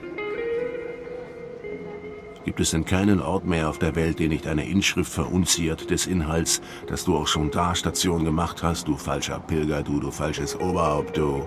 [2.44, 6.06] Gibt es denn keinen Ort mehr auf der Welt, den nicht eine Inschrift verunziert des
[6.06, 10.58] Inhalts, dass du auch schon da Station gemacht hast, du falscher Pilger, du, du falsches
[10.58, 11.44] Oberhaupt, du.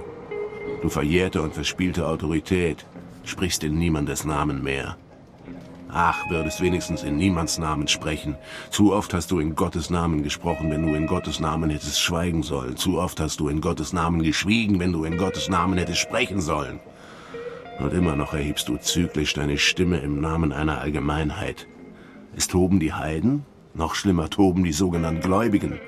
[0.81, 2.85] Du verjährte und verspielte Autorität,
[3.23, 4.97] sprichst in niemandes Namen mehr.
[5.95, 8.36] Ach, würdest wenigstens in niemands Namen sprechen.
[8.71, 12.41] Zu oft hast du in Gottes Namen gesprochen, wenn du in Gottes Namen hättest schweigen
[12.41, 12.77] sollen.
[12.77, 16.41] Zu oft hast du in Gottes Namen geschwiegen, wenn du in Gottes Namen hättest sprechen
[16.41, 16.79] sollen.
[17.79, 21.67] Und immer noch erhebst du züglich deine Stimme im Namen einer Allgemeinheit.
[22.36, 25.79] Es toben die Heiden, noch schlimmer toben die sogenannten Gläubigen.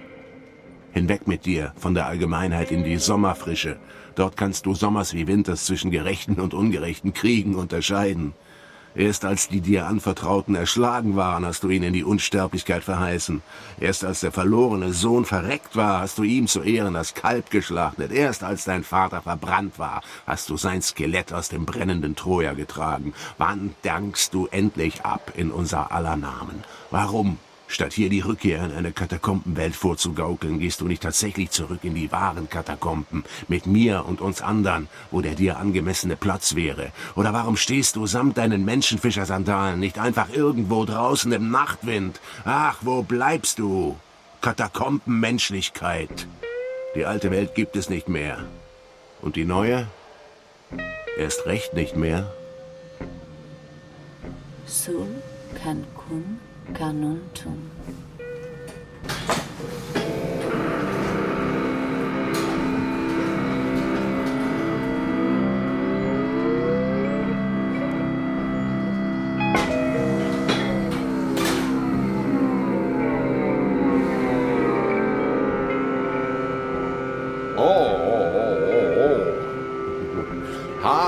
[0.91, 3.77] Hinweg mit dir von der Allgemeinheit in die Sommerfrische.
[4.13, 8.33] Dort kannst du Sommers wie Winters zwischen gerechten und ungerechten Kriegen unterscheiden.
[8.95, 13.41] Erst als die dir Anvertrauten erschlagen waren, hast du ihnen die Unsterblichkeit verheißen.
[13.77, 18.13] Erst als der verlorene Sohn verreckt war, hast du ihm zu Ehren das Kalb geschlachtet.
[18.13, 23.13] Erst als dein Vater verbrannt war, hast du sein Skelett aus dem brennenden Troja getragen.
[23.37, 26.63] Wann dankst du endlich ab in unser aller Namen?
[26.89, 27.37] Warum?
[27.67, 32.11] Statt hier die Rückkehr in eine Katakombenwelt vorzugaukeln, gehst du nicht tatsächlich zurück in die
[32.11, 36.91] wahren Katakomben, mit mir und uns anderen, wo der dir angemessene Platz wäre?
[37.15, 42.21] Oder warum stehst du samt deinen Menschenfischersandalen nicht einfach irgendwo draußen im Nachtwind?
[42.45, 43.97] Ach, wo bleibst du?
[44.41, 46.27] Katakombenmenschlichkeit.
[46.95, 48.45] Die alte Welt gibt es nicht mehr.
[49.21, 49.87] Und die neue?
[51.17, 52.31] Erst recht nicht mehr.
[54.67, 55.07] Sul
[55.55, 56.39] Cancun
[56.73, 57.71] Canuntum.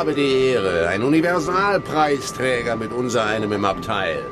[0.07, 4.23] habe die Ehre, ein Universalpreisträger mit unser einem im Abteil.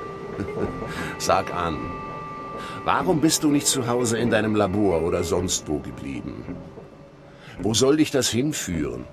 [1.17, 1.77] Sag an,
[2.83, 6.57] warum bist du nicht zu Hause in deinem Labor oder sonst wo geblieben?
[7.59, 9.05] Wo soll dich das hinführen?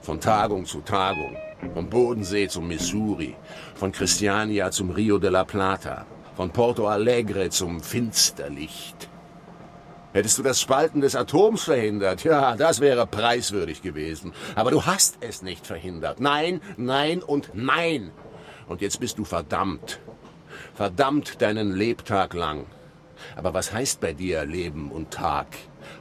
[0.00, 1.36] Von Tagung zu Tagung,
[1.72, 3.36] vom Bodensee zum Missouri,
[3.74, 6.04] von Christiania zum Rio de la Plata,
[6.36, 9.08] von Porto Alegre zum Finsterlicht.
[10.12, 14.32] Hättest du das Spalten des Atoms verhindert, ja, das wäre preiswürdig gewesen.
[14.54, 16.20] Aber du hast es nicht verhindert.
[16.20, 18.10] Nein, nein und nein.
[18.68, 20.00] Und jetzt bist du verdammt.
[20.74, 22.66] Verdammt deinen Lebtag lang.
[23.36, 25.46] Aber was heißt bei dir Leben und Tag?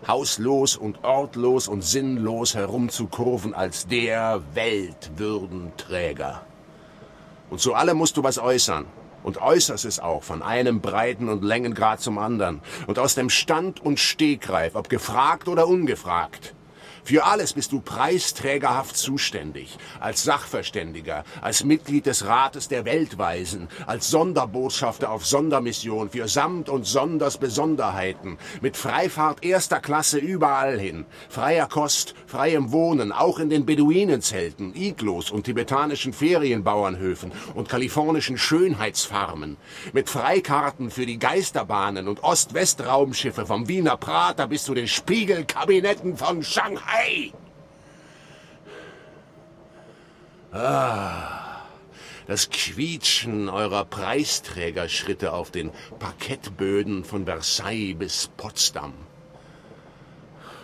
[0.07, 6.41] Hauslos und ortlos und sinnlos herumzukurven als der Weltwürdenträger.
[7.49, 8.85] Und zu allem musst du was äußern
[9.23, 13.79] und äußerst es auch von einem Breiten- und Längengrad zum anderen und aus dem Stand
[13.79, 16.55] und Stegreif, ob gefragt oder ungefragt.
[17.05, 24.09] Für alles bist du preisträgerhaft zuständig, als Sachverständiger, als Mitglied des Rates der Weltweisen, als
[24.09, 31.67] Sonderbotschafter auf Sondermission für Samt und Sonders Besonderheiten, mit Freifahrt erster Klasse überall hin, freier
[31.67, 39.57] Kost, freiem Wohnen, auch in den Beduinenzelten, Iglos und tibetanischen Ferienbauernhöfen und kalifornischen Schönheitsfarmen,
[39.91, 46.43] mit Freikarten für die Geisterbahnen und Ost-West-Raumschiffe vom Wiener Prater bis zu den Spiegelkabinetten von
[46.43, 46.92] Shanghai.
[46.93, 47.31] Ei!
[50.51, 51.61] Ah,
[52.27, 58.93] das Quietschen eurer Preisträgerschritte auf den Parkettböden von Versailles bis Potsdam.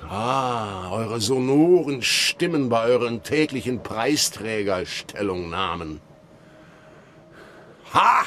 [0.08, 6.00] Ah, eure sonoren Stimmen bei euren täglichen Preisträgerstellungnahmen.
[7.94, 8.26] Ha!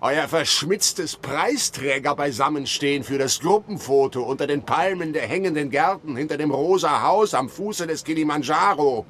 [0.00, 6.52] Euer verschmitztes Preisträger beisammenstehen für das Gruppenfoto unter den Palmen der hängenden Gärten hinter dem
[6.52, 9.06] rosa Haus am Fuße des Kilimanjaro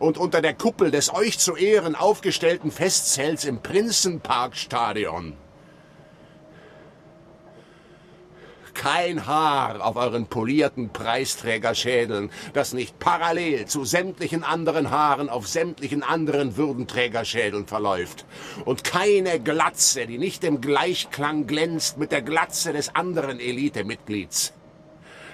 [0.00, 5.34] und unter der Kuppel des euch zu Ehren aufgestellten Festzelts im Prinzenparkstadion.
[8.74, 16.02] Kein Haar auf euren polierten Preisträgerschädeln, das nicht parallel zu sämtlichen anderen Haaren auf sämtlichen
[16.02, 18.26] anderen Würdenträgerschädeln verläuft.
[18.64, 24.52] Und keine Glatze, die nicht im Gleichklang glänzt mit der Glatze des anderen Elitemitglieds.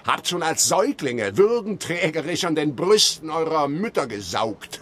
[0.07, 4.81] Habt schon als Säuglinge würdenträgerisch an den Brüsten eurer Mütter gesaugt.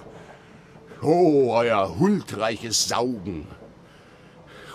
[1.03, 3.47] Oh, euer huldreiches Saugen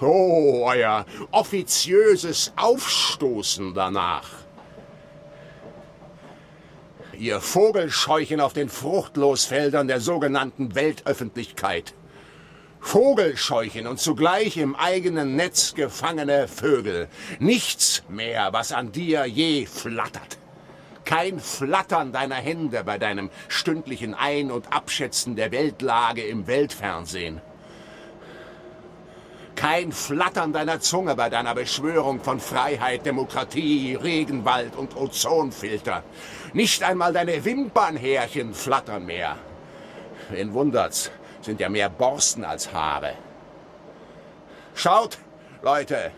[0.05, 4.29] Oh, euer offiziöses Aufstoßen danach.
[7.17, 11.93] Ihr Vogelscheuchen auf den Fruchtlosfeldern der sogenannten Weltöffentlichkeit.
[12.81, 17.07] Vogelscheuchen und zugleich im eigenen Netz gefangene Vögel.
[17.39, 20.37] Nichts mehr, was an dir je flattert.
[21.05, 27.41] Kein Flattern deiner Hände bei deinem stündlichen Ein- und Abschätzen der Weltlage im Weltfernsehen
[29.55, 36.04] kein Flattern deiner Zunge bei deiner Beschwörung von Freiheit, Demokratie, Regenwald und Ozonfilter.
[36.54, 39.37] Nicht einmal deine Wimpernhärchen flattern mehr.
[40.29, 43.13] Wen wundert's, sind ja mehr Borsten als Haare.
[44.75, 45.17] Schaut,
[45.62, 46.12] Leute,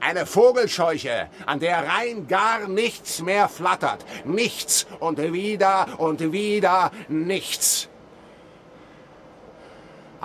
[0.00, 4.04] eine Vogelscheuche, an der rein gar nichts mehr flattert.
[4.24, 7.88] Nichts und wieder und wieder nichts.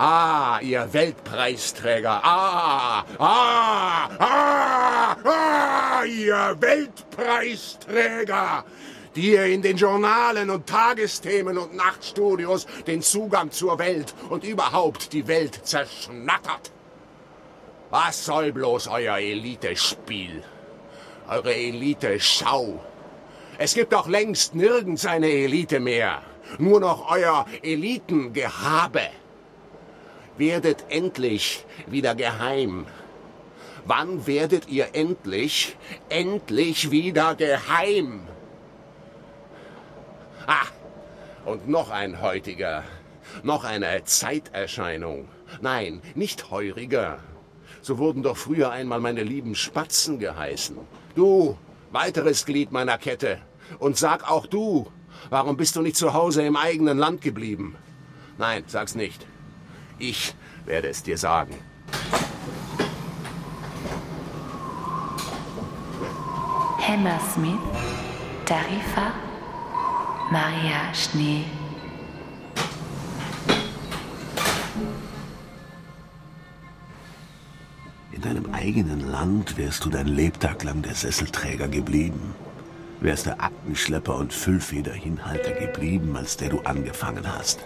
[0.04, 2.20] Ah, ihr Weltpreisträger.
[2.24, 8.64] Ah, ah, ah, ah, ihr Weltpreisträger,
[9.14, 15.12] die ihr in den Journalen und Tagesthemen und Nachtstudios den Zugang zur Welt und überhaupt
[15.12, 16.72] die Welt zerschnattert.
[17.90, 20.42] Was soll bloß euer Elitespiel?
[21.28, 22.84] Eure Elite-Schau?
[23.56, 26.22] Es gibt doch längst nirgends eine Elite mehr.
[26.58, 29.21] Nur noch euer Elitengehabe
[30.36, 32.86] werdet endlich wieder geheim?
[33.84, 35.76] Wann werdet ihr endlich,
[36.08, 38.22] endlich wieder geheim?
[40.46, 40.66] Ah,
[41.44, 42.84] und noch ein heutiger,
[43.42, 45.28] noch eine Zeiterscheinung.
[45.60, 47.18] Nein, nicht heuriger.
[47.80, 50.78] So wurden doch früher einmal meine lieben Spatzen geheißen.
[51.16, 51.58] Du,
[51.92, 53.38] Weiteres Glied meiner Kette.
[53.78, 54.90] Und sag auch du,
[55.28, 57.76] warum bist du nicht zu Hause im eigenen Land geblieben?
[58.38, 59.26] Nein, sag's nicht.
[60.02, 60.34] Ich
[60.64, 61.54] werde es dir sagen.
[66.80, 67.60] Hammersmith,
[68.44, 69.12] Tarifa,
[70.32, 71.44] Maria Schnee.
[78.10, 82.34] In deinem eigenen Land wärst du dein Lebtag lang der Sesselträger geblieben.
[83.00, 87.60] Wärst der Aktenschlepper und Füllfederhinhalter geblieben, als der du angefangen hast.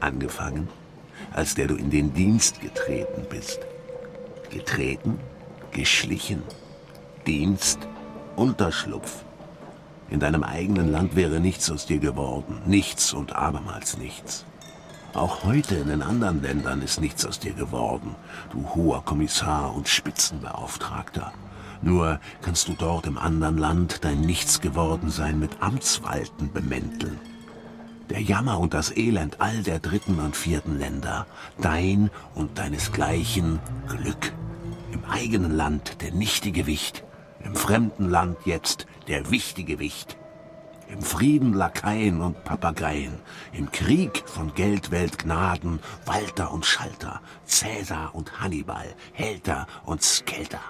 [0.00, 0.68] Angefangen,
[1.32, 3.60] als der du in den Dienst getreten bist.
[4.50, 5.18] Getreten,
[5.72, 6.42] geschlichen,
[7.26, 7.78] Dienst,
[8.36, 9.24] Unterschlupf.
[10.10, 14.44] In deinem eigenen Land wäre nichts aus dir geworden, nichts und abermals nichts.
[15.14, 18.14] Auch heute in den anderen Ländern ist nichts aus dir geworden,
[18.50, 21.32] du hoher Kommissar und Spitzenbeauftragter.
[21.82, 27.18] Nur kannst du dort im anderen Land dein Nichtsgewordensein mit Amtswalten bemänteln.
[28.12, 31.26] Der Jammer und das Elend all der dritten und vierten Länder,
[31.62, 33.58] dein und deinesgleichen
[33.88, 34.34] Glück.
[34.92, 37.04] Im eigenen Land der nichtige Wicht,
[37.42, 40.18] im fremden Land jetzt der wichtige Wicht.
[40.90, 43.14] Im Frieden Lakaien und Papageien,
[43.54, 50.60] im Krieg von Geldwelt Gnaden, Walter und Schalter, Cäsar und Hannibal, Helter und Skelter.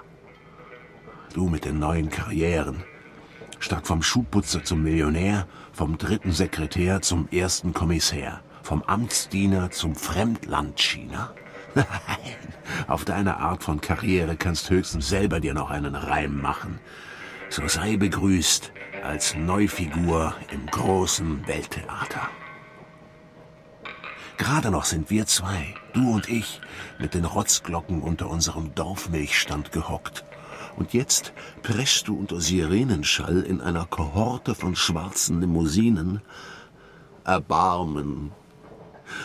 [1.34, 2.84] Du mit den neuen Karrieren,
[3.58, 11.34] statt vom Schuhputzer zum Millionär, vom dritten Sekretär zum ersten Kommissär, vom Amtsdiener zum Fremdlandschiener?
[11.74, 11.86] Nein,
[12.86, 16.78] auf deine Art von Karriere kannst höchstens selber dir noch einen Reim machen.
[17.48, 22.28] So sei begrüßt als Neufigur im großen Welttheater.
[24.36, 26.60] Gerade noch sind wir zwei, du und ich,
[26.98, 30.24] mit den Rotzglocken unter unserem Dorfmilchstand gehockt.
[30.76, 36.20] Und jetzt preschst du unter Sirenenschall in einer Kohorte von schwarzen Limousinen.
[37.24, 38.32] Erbarmen,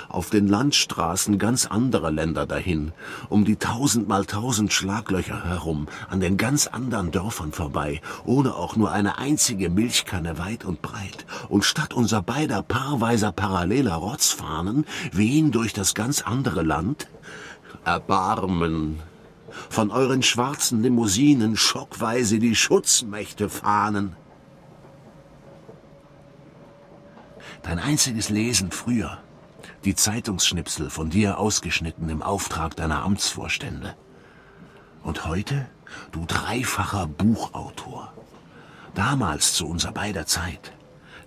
[0.10, 2.92] auf den Landstraßen ganz anderer Länder dahin,
[3.30, 8.76] um die tausend mal tausend Schlaglöcher herum, an den ganz anderen Dörfern vorbei, ohne auch
[8.76, 11.26] nur eine einzige Milchkanne weit und breit.
[11.50, 17.08] Und statt unser beider paarweiser paralleler Rotzfahnen wehen durch das ganz andere Land
[17.86, 19.00] Erbarmen.
[19.70, 24.16] Von euren schwarzen Limousinen schockweise die Schutzmächte fahnen.
[27.64, 29.20] Dein einziges Lesen früher
[29.84, 33.96] die Zeitungsschnipsel von dir ausgeschnitten im Auftrag deiner Amtsvorstände.
[35.04, 35.68] Und heute
[36.12, 38.14] du dreifacher Buchautor.
[38.94, 40.74] Damals zu unser beider Zeit.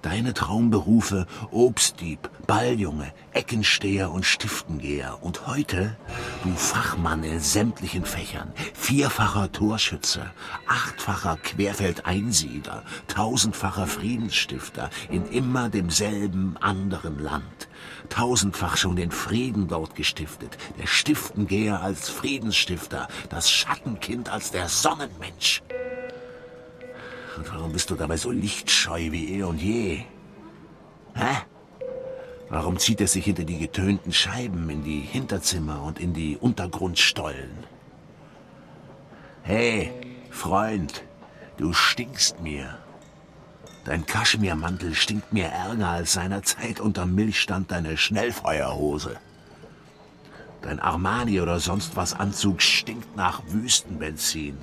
[0.03, 5.19] Deine Traumberufe Obstdieb, Balljunge, Eckensteher und Stiftengeher.
[5.23, 5.97] Und heute
[6.43, 10.31] du Fachmann in sämtlichen Fächern, vierfacher Torschütze,
[10.67, 17.69] achtfacher Querfeldeinsiedler, tausendfacher Friedensstifter in immer demselben anderen Land
[18.09, 25.63] tausendfach schon den Frieden dort gestiftet, der Stiftengeher als Friedensstifter, das Schattenkind als der Sonnenmensch.
[27.41, 30.03] Und warum bist du dabei so lichtscheu wie eh und je?
[31.15, 31.37] Hä?
[32.51, 37.65] Warum zieht er sich hinter die getönten Scheiben in die Hinterzimmer und in die Untergrundstollen?
[39.43, 39.91] Hey,
[40.29, 41.03] Freund,
[41.57, 42.77] du stinkst mir.
[43.87, 49.17] Dein Kaschmirmantel stinkt mir ärger als seinerzeit unterm Milchstand deine Schnellfeuerhose.
[50.61, 54.59] Dein Armani oder sonst was Anzug stinkt nach Wüstenbenzin.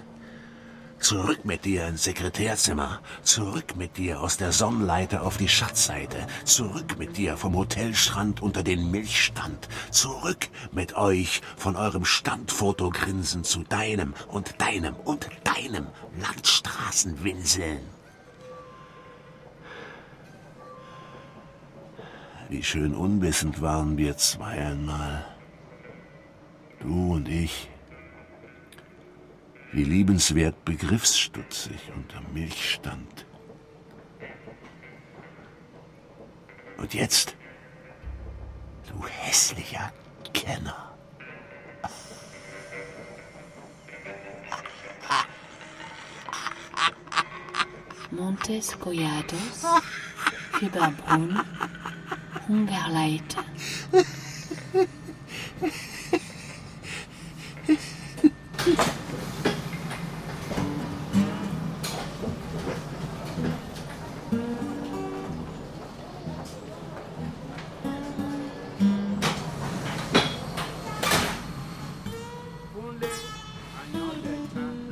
[1.00, 6.98] Zurück mit dir ins Sekretärzimmer, zurück mit dir aus der Sonnenleiter auf die Schatzseite, zurück
[6.98, 14.16] mit dir vom Hotelstrand unter den Milchstand, zurück mit euch von eurem Standfotogrinsen zu deinem
[14.28, 15.86] und deinem und deinem
[16.20, 17.80] Landstraßenwinseln.
[22.50, 25.26] Wie schön unwissend waren wir zwei einmal.
[26.80, 27.70] Du und ich
[29.72, 33.26] wie liebenswert begriffsstutzig unter Milch stand.
[36.78, 37.36] Und jetzt,
[38.88, 39.92] du hässlicher
[40.34, 40.96] Kenner.
[48.12, 49.66] Montes Collados,
[50.54, 51.42] Fieberbrunn,
[52.48, 53.44] Hungerleiter.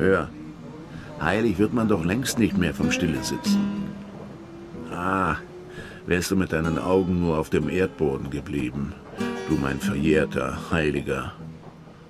[0.05, 0.29] Hör,
[1.19, 3.89] heilig wird man doch längst nicht mehr vom Stille sitzen.
[4.91, 5.37] Ah,
[6.05, 8.93] wärst du mit deinen Augen nur auf dem Erdboden geblieben,
[9.49, 11.33] du mein verjährter Heiliger.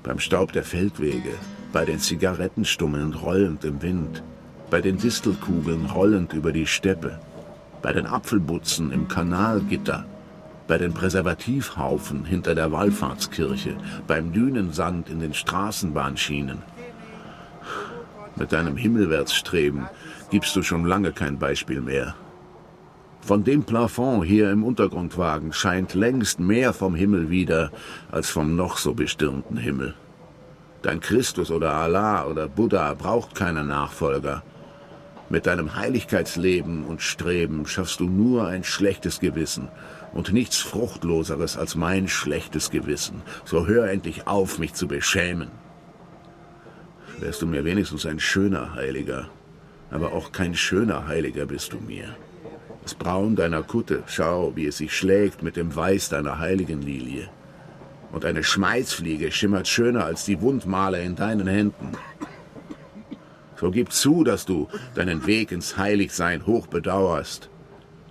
[0.03, 1.35] Beim Staub der Feldwege,
[1.71, 4.23] bei den Zigarettenstummeln rollend im Wind,
[4.69, 7.17] bei den Distelkugeln rollend über die Steppe,
[7.81, 10.03] bei den Apfelbutzen im Kanalgitter,
[10.67, 16.74] bei den Präservativhaufen hinter der Wallfahrtskirche, beim Dünensand in den Straßenbahnschienen.
[18.37, 19.87] Mit deinem Himmelwärtsstreben
[20.29, 22.15] gibst du schon lange kein Beispiel mehr.
[23.21, 27.71] Von dem Plafond hier im Untergrundwagen scheint längst mehr vom Himmel wieder
[28.11, 29.95] als vom noch so bestirnten Himmel.
[30.83, 34.43] Dein Christus oder Allah oder Buddha braucht keine Nachfolger.
[35.29, 39.69] Mit deinem Heiligkeitsleben und Streben schaffst du nur ein schlechtes Gewissen
[40.13, 43.23] und nichts Fruchtloseres als mein schlechtes Gewissen.
[43.43, 45.49] So hör endlich auf, mich zu beschämen.
[47.19, 49.29] Wärst du mir wenigstens ein schöner Heiliger,
[49.91, 52.15] aber auch kein schöner Heiliger bist du mir.
[52.83, 57.29] Das Braun deiner Kutte, schau, wie es sich schlägt mit dem Weiß deiner heiligen Lilie.
[58.11, 61.91] Und eine Schmeißfliege schimmert schöner als die Wundmale in deinen Händen.
[63.55, 67.49] So gib zu, dass du deinen Weg ins Heiligsein hoch bedauerst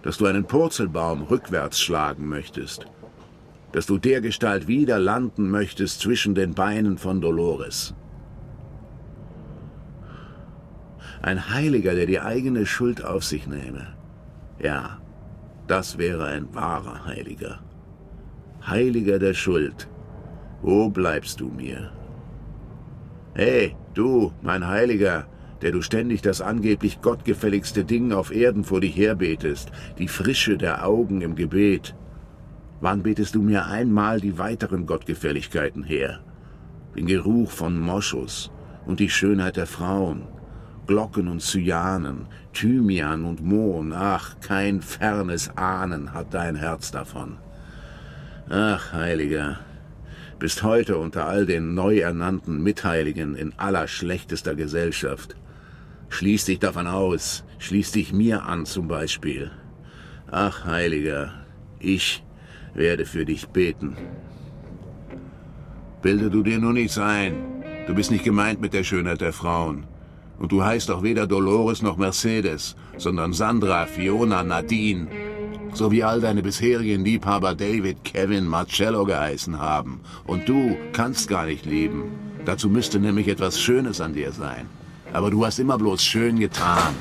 [0.05, 2.85] dass du einen Purzelbaum rückwärts schlagen möchtest,
[3.73, 7.95] dass du dergestalt wieder landen möchtest zwischen den Beinen von Dolores.
[11.25, 13.95] Ein Heiliger, der die eigene Schuld auf sich nehme.
[14.62, 14.99] Ja,
[15.66, 17.61] das wäre ein wahrer Heiliger.
[18.66, 19.89] Heiliger der Schuld,
[20.61, 21.93] wo bleibst du mir?
[23.33, 25.27] Hey, du, mein Heiliger,
[25.62, 30.87] der du ständig das angeblich gottgefälligste Ding auf Erden vor dich herbetest, die Frische der
[30.87, 31.97] Augen im Gebet.
[32.83, 36.20] Wann betest du mir einmal die weiteren Gottgefälligkeiten her?
[36.95, 38.53] Den Geruch von Moschus
[38.85, 40.29] und die Schönheit der Frauen,
[40.87, 47.39] Glocken und Cyanen, Thymian und Mohn, ach, kein fernes Ahnen hat dein Herz davon.
[48.51, 49.61] Ach, Heiliger,
[50.39, 55.37] bist heute unter all den neu ernannten Mitheiligen in allerschlechtester Gesellschaft.
[56.11, 59.51] Schließ dich davon aus, schließ dich mir an zum Beispiel.
[60.30, 61.32] Ach, Heiliger,
[61.78, 62.22] ich
[62.74, 63.97] werde für dich beten.
[66.03, 67.35] Bilde du dir nur nichts ein.
[67.87, 69.87] Du bist nicht gemeint mit der Schönheit der Frauen.
[70.39, 75.09] Und du heißt auch weder Dolores noch Mercedes, sondern Sandra, Fiona, Nadine.
[75.72, 80.01] So wie all deine bisherigen Liebhaber David, Kevin, Marcello geheißen haben.
[80.26, 82.05] Und du kannst gar nicht lieben.
[82.45, 84.68] Dazu müsste nämlich etwas Schönes an dir sein
[85.14, 86.95] aber du hast immer bloß schön getan.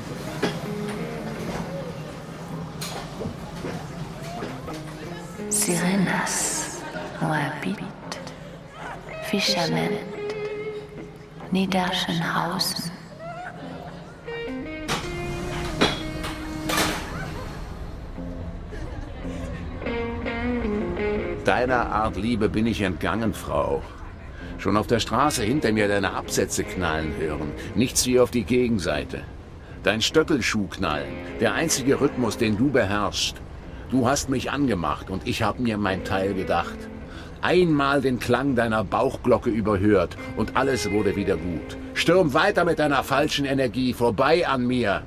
[5.48, 6.80] Sirenas,
[7.20, 7.76] Moabit,
[9.24, 9.98] Fischermen,
[11.50, 12.93] Niederschenhausen.
[21.44, 23.82] Deiner Art Liebe bin ich entgangen, Frau.
[24.56, 27.52] Schon auf der Straße hinter mir deine Absätze knallen hören.
[27.74, 29.20] Nichts wie auf die Gegenseite.
[29.82, 31.12] Dein Stöckelschuh knallen.
[31.40, 33.36] Der einzige Rhythmus, den du beherrschst.
[33.90, 36.78] Du hast mich angemacht und ich hab mir mein Teil gedacht.
[37.42, 41.76] Einmal den Klang deiner Bauchglocke überhört und alles wurde wieder gut.
[41.92, 45.02] Stürm weiter mit deiner falschen Energie, vorbei an mir.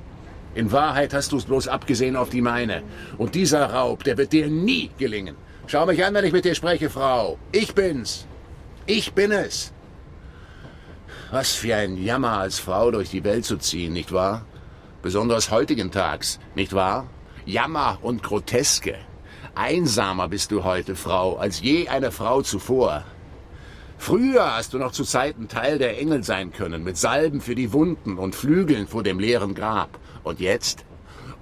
[0.54, 2.84] In Wahrheit hast du's bloß abgesehen auf die meine.
[3.16, 5.34] Und dieser Raub, der wird dir nie gelingen.
[5.70, 7.36] Schau mich an, wenn ich mit dir spreche, Frau.
[7.52, 8.26] Ich bin's.
[8.86, 9.70] Ich bin es.
[11.30, 14.46] Was für ein Jammer als Frau durch die Welt zu ziehen, nicht wahr?
[15.02, 17.06] Besonders heutigen Tags, nicht wahr?
[17.44, 18.94] Jammer und Groteske.
[19.54, 23.04] Einsamer bist du heute, Frau, als je eine Frau zuvor.
[23.98, 27.74] Früher hast du noch zu Zeiten Teil der Engel sein können, mit Salben für die
[27.74, 29.98] Wunden und Flügeln vor dem leeren Grab.
[30.24, 30.86] Und jetzt?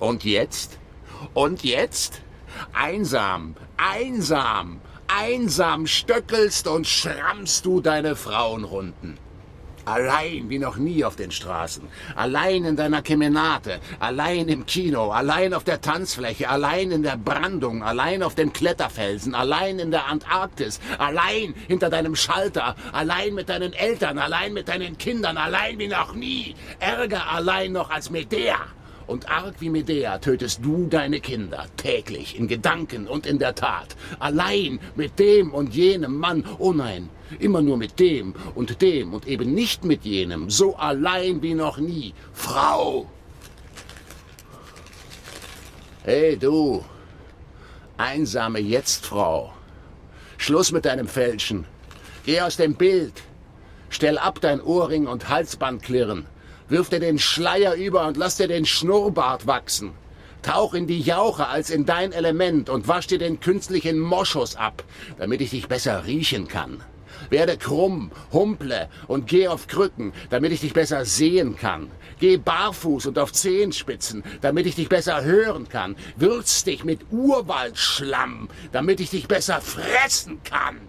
[0.00, 0.80] Und jetzt?
[1.32, 2.22] Und jetzt?
[2.72, 9.18] Einsam, einsam, Einsam stöckelst und schrammst du deine Frauenrunden.
[9.84, 11.84] Allein wie noch nie auf den Straßen,
[12.16, 17.84] allein in deiner Kemenate, allein im Kino, allein auf der Tanzfläche, allein in der Brandung,
[17.84, 23.72] allein auf dem Kletterfelsen, allein in der Antarktis, allein hinter deinem Schalter, allein mit deinen
[23.74, 28.58] Eltern, allein mit deinen Kindern, allein wie noch nie, ärger allein noch als Medea.
[29.06, 33.96] Und arg wie Medea tötest du deine Kinder täglich in Gedanken und in der Tat.
[34.18, 36.44] Allein mit dem und jenem Mann.
[36.58, 40.50] Oh nein, immer nur mit dem und dem und eben nicht mit jenem.
[40.50, 42.14] So allein wie noch nie.
[42.32, 43.08] Frau!
[46.02, 46.84] Hey du,
[47.96, 49.52] einsame Jetztfrau.
[50.36, 51.64] Schluss mit deinem Fälschen.
[52.24, 53.22] Geh aus dem Bild.
[53.88, 56.26] Stell ab dein Ohrring und Halsbandklirren.
[56.68, 59.92] Wirf dir den Schleier über und lass dir den Schnurrbart wachsen.
[60.42, 64.82] Tauch in die Jauche als in dein Element und wasch dir den künstlichen Moschus ab,
[65.18, 66.82] damit ich dich besser riechen kann.
[67.30, 71.90] Werde krumm, humple und geh auf Krücken, damit ich dich besser sehen kann.
[72.18, 75.96] Geh barfuß und auf Zehenspitzen, damit ich dich besser hören kann.
[76.16, 80.80] Würz dich mit Urwaldschlamm, damit ich dich besser fressen kann.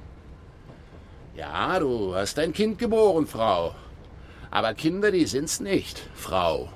[1.35, 3.75] Ja, du hast ein Kind geboren, Frau.
[4.57, 6.69] Aber Kinder, die sind's nicht, Frau.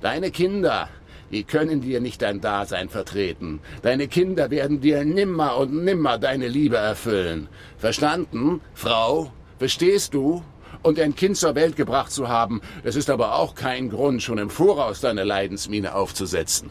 [0.00, 0.88] Deine Kinder,
[1.32, 3.58] die können dir nicht dein Dasein vertreten.
[3.82, 7.48] Deine Kinder werden dir nimmer und nimmer deine Liebe erfüllen.
[7.76, 9.32] Verstanden, Frau?
[9.58, 10.44] Verstehst du?
[10.82, 14.38] Und ein Kind zur Welt gebracht zu haben, das ist aber auch kein Grund, schon
[14.38, 16.70] im Voraus deine Leidensmine aufzusetzen.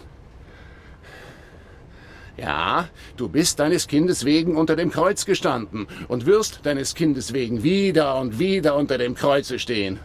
[2.37, 2.87] Ja,
[3.17, 8.17] du bist deines Kindes wegen unter dem Kreuz gestanden und wirst deines Kindes wegen wieder
[8.17, 9.99] und wieder unter dem Kreuze stehen.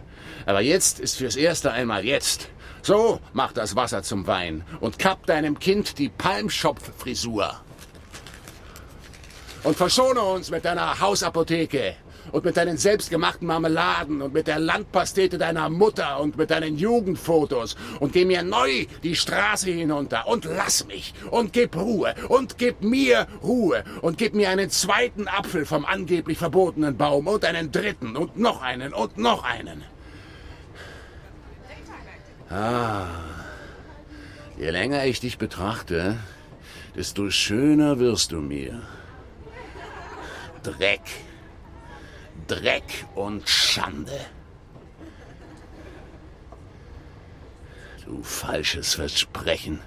[0.47, 2.49] Aber jetzt ist fürs erste einmal jetzt.
[2.83, 7.61] So, mach das Wasser zum Wein und kapp deinem Kind die Palmschopffrisur.
[9.63, 11.95] Und verschone uns mit deiner Hausapotheke
[12.31, 17.77] und mit deinen selbstgemachten Marmeladen und mit der Landpastete deiner Mutter und mit deinen Jugendfotos
[18.01, 22.83] und geh mir neu die Straße hinunter und lass mich und gib Ruhe und gib
[22.83, 28.17] mir Ruhe und gib mir einen zweiten Apfel vom angeblich verbotenen Baum und einen dritten
[28.17, 29.85] und noch einen und noch einen.
[32.53, 33.07] Ah,
[34.59, 36.19] je länger ich dich betrachte,
[36.95, 38.83] desto schöner wirst du mir.
[40.63, 41.01] Dreck.
[42.47, 44.21] Dreck und Schande.
[48.05, 49.81] Du falsches Versprechen.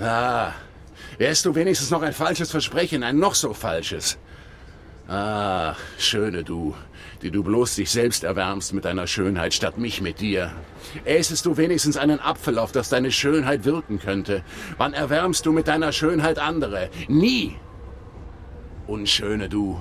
[0.00, 0.52] Ah,
[1.18, 4.18] wärst du wenigstens noch ein falsches Versprechen, ein noch so falsches.
[5.06, 6.74] Ah, schöne du,
[7.22, 10.52] die du bloß dich selbst erwärmst mit deiner Schönheit statt mich mit dir.
[11.04, 14.42] Äßest du wenigstens einen Apfel, auf das deine Schönheit wirken könnte?
[14.76, 16.90] Wann erwärmst du mit deiner Schönheit andere?
[17.08, 17.56] Nie!
[18.86, 19.80] Unschöne du.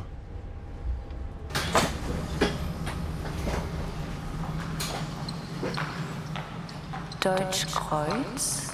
[7.21, 8.67] Deutschkreuz,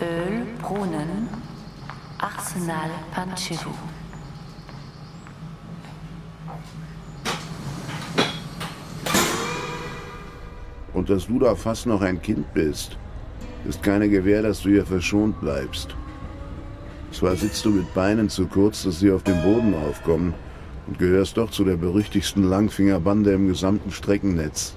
[0.00, 1.28] Öl, Brunnen,
[2.18, 3.70] Arsenal Panchevu.
[10.94, 12.96] Und dass du da fast noch ein Kind bist,
[13.68, 15.94] ist keine Gewähr, dass du hier verschont bleibst.
[17.10, 20.34] Zwar sitzt du mit Beinen zu kurz, dass sie auf dem Boden aufkommen,
[20.86, 24.76] und gehörst doch zu der berüchtigsten Langfingerbande im gesamten Streckennetz.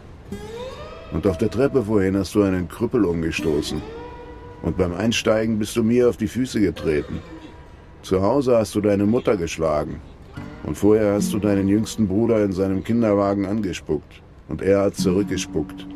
[1.12, 3.82] Und auf der Treppe vorhin hast du einen Krüppel umgestoßen.
[4.62, 7.20] Und beim Einsteigen bist du mir auf die Füße getreten.
[8.04, 10.00] Zu Hause hast du deine Mutter geschlagen.
[10.64, 14.22] Und vorher hast du deinen jüngsten Bruder in seinem Kinderwagen angespuckt.
[14.48, 15.88] Und er hat zurückgespuckt.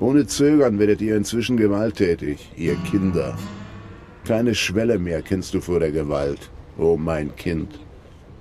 [0.00, 3.36] Ohne Zögern werdet ihr inzwischen gewalttätig, ihr Kinder.
[4.24, 7.80] Keine Schwelle mehr kennst du vor der Gewalt, oh mein Kind.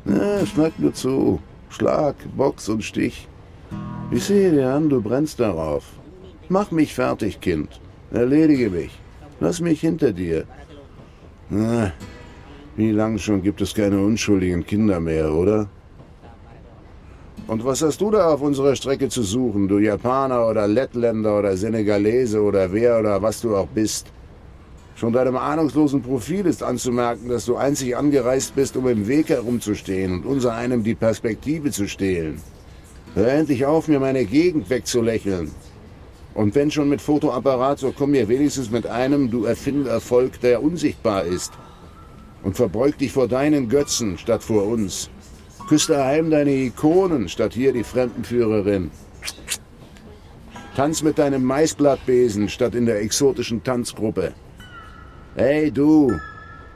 [0.06, 1.40] Na, schnack nur zu.
[1.70, 3.28] Schlag, Box und Stich.
[4.12, 5.84] Ich sehe dir an, du brennst darauf.
[6.48, 7.82] Mach mich fertig, Kind.
[8.12, 8.98] Erledige mich.
[9.40, 10.46] Lass mich hinter dir.
[11.50, 11.92] Na,
[12.76, 15.68] wie lange schon gibt es keine unschuldigen Kinder mehr, oder?
[17.48, 21.56] Und was hast du da auf unserer Strecke zu suchen, du Japaner oder Lettländer oder
[21.56, 24.08] Senegalese oder wer oder was du auch bist?
[24.98, 30.12] Schon deinem ahnungslosen Profil ist anzumerken, dass du einzig angereist bist, um im Weg herumzustehen
[30.12, 32.42] und unser einem die Perspektive zu stehlen.
[33.14, 35.52] Hör endlich auf, mir meine Gegend wegzulächeln.
[36.34, 41.24] Und wenn schon mit Fotoapparat, so komm mir wenigstens mit einem, du Erfinderfolg, der unsichtbar
[41.24, 41.54] ist.
[42.44, 45.10] Und verbeug dich vor deinen Götzen statt vor uns.
[45.68, 48.90] Küss daheim deine Ikonen, statt hier die Fremdenführerin.
[50.78, 54.32] Tanz mit deinem Maisblattbesen, statt in der exotischen Tanzgruppe.
[55.36, 56.14] Hey du,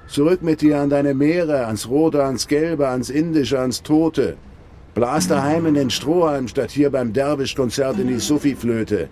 [0.07, 4.35] zurück mit dir an deine Meere, ans Rote, ans Gelbe, ans Indische, ans Tote.
[4.93, 9.07] Blas daheim in den Strohhalm, statt hier beim Derwisch-Konzert in die Sufi-Flöte.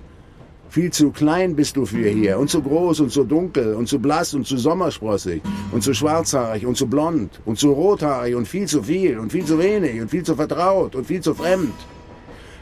[0.72, 3.98] Viel zu klein bist du für hier und zu groß und zu dunkel und zu
[3.98, 5.42] blass und zu sommersprossig
[5.72, 9.44] und zu schwarzhaarig und zu blond und zu rothaarig und viel zu viel und viel
[9.46, 11.74] zu wenig und viel zu vertraut und viel zu fremd.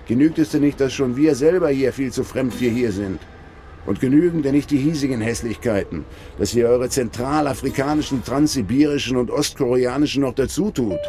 [0.07, 3.19] Genügt es denn nicht, dass schon wir selber hier viel zu fremd für hier sind?
[3.85, 6.05] Und genügen denn nicht die hiesigen Hässlichkeiten,
[6.37, 10.99] dass ihr eure zentralafrikanischen, transsibirischen und ostkoreanischen noch dazu tut?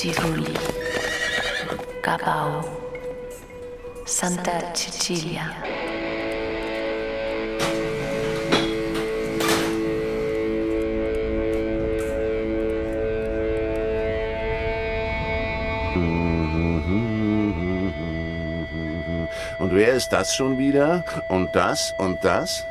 [0.00, 0.54] Tivoli,
[2.00, 2.64] Gabao,
[4.06, 5.42] Santa Cecilia.
[19.58, 21.04] Und wer ist das schon wieder?
[21.28, 22.64] Und das und das?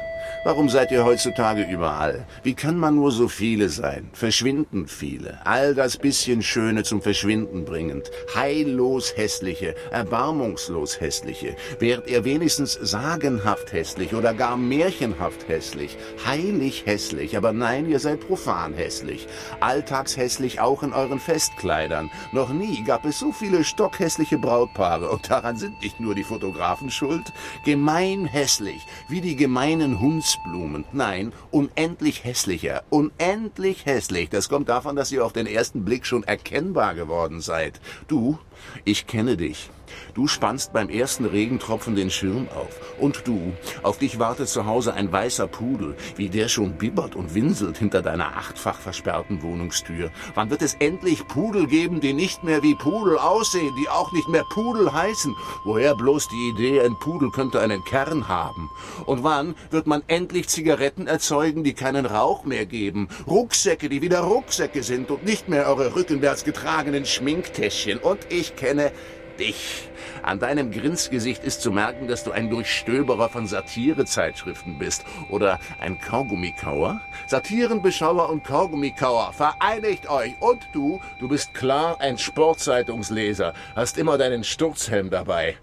[0.45, 2.25] Warum seid ihr heutzutage überall?
[2.43, 4.09] Wie kann man nur so viele sein?
[4.13, 5.37] Verschwinden viele.
[5.45, 8.09] All das bisschen Schöne zum Verschwinden bringend.
[8.33, 11.57] Heillos hässliche, erbarmungslos hässliche.
[11.79, 15.97] Wärt ihr wenigstens sagenhaft hässlich oder gar märchenhaft hässlich.
[16.25, 17.35] Heilig hässlich.
[17.35, 19.27] Aber nein, ihr seid profan hässlich.
[19.59, 22.09] Alltagshässlich auch in euren Festkleidern.
[22.31, 25.09] Noch nie gab es so viele stockhässliche Brautpaare.
[25.09, 27.33] Und daran sind nicht nur die Fotografen schuld.
[27.65, 28.85] Gemein hässlich.
[29.09, 30.85] Wie die gemeinen Hunds Spitzblumen.
[30.91, 32.83] Nein, unendlich hässlicher.
[32.89, 34.29] Unendlich hässlich.
[34.29, 37.79] Das kommt davon, dass ihr auf den ersten Blick schon erkennbar geworden seid.
[38.07, 38.37] Du,
[38.85, 39.69] ich kenne dich.
[40.13, 42.79] Du spannst beim ersten Regentropfen den Schirm auf.
[42.99, 43.53] Und du,
[43.83, 48.01] auf dich wartet zu Hause ein weißer Pudel, wie der schon bibbert und winselt hinter
[48.01, 50.11] deiner achtfach versperrten Wohnungstür.
[50.35, 54.27] Wann wird es endlich Pudel geben, die nicht mehr wie Pudel aussehen, die auch nicht
[54.27, 55.35] mehr Pudel heißen?
[55.63, 58.69] Woher bloß die Idee, ein Pudel könnte einen Kern haben?
[59.05, 63.07] Und wann wird man endlich Zigaretten erzeugen, die keinen Rauch mehr geben?
[63.27, 67.99] Rucksäcke, die wieder Rucksäcke sind und nicht mehr eure rückenwärts getragenen Schminktäschchen.
[67.99, 68.91] Und ich kenne
[69.39, 69.89] dich.
[70.21, 75.05] An deinem Grinsgesicht ist zu merken, dass du ein Durchstöberer von Satirezeitschriften bist.
[75.29, 76.99] Oder ein Kaugummikauer?
[77.27, 80.33] Satirenbeschauer und Kaugummikauer, vereinigt euch.
[80.41, 85.55] Und du, du bist klar ein Sportzeitungsleser, hast immer deinen Sturzhelm dabei.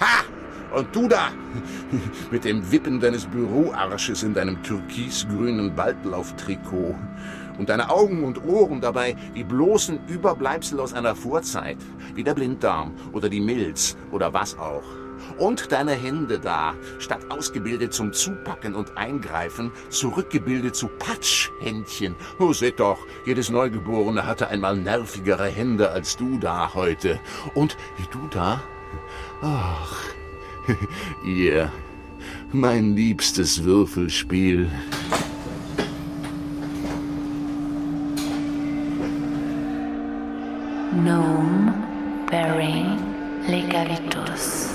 [0.00, 0.24] Ha!
[0.74, 1.30] Und du da,
[2.30, 6.94] mit dem Wippen deines Büroarsches in deinem türkisgrünen Waldlauftrikot
[7.58, 11.78] und deine Augen und Ohren dabei die bloßen Überbleibsel aus einer Vorzeit,
[12.14, 14.84] wie der Blinddarm oder die Milz oder was auch.
[15.38, 22.14] Und deine Hände da, statt ausgebildet zum Zupacken und Eingreifen, zurückgebildet zu Patschhändchen.
[22.38, 27.18] Oh, seht doch, jedes Neugeborene hatte einmal nervigere Hände als du da heute.
[27.54, 28.60] Und wie du da?
[29.40, 30.04] Ach,
[31.24, 31.70] ihr,
[32.52, 34.68] mein liebstes Würfelspiel.
[40.90, 41.72] Gnome
[42.28, 42.98] bearing
[43.46, 44.68] Legalitus.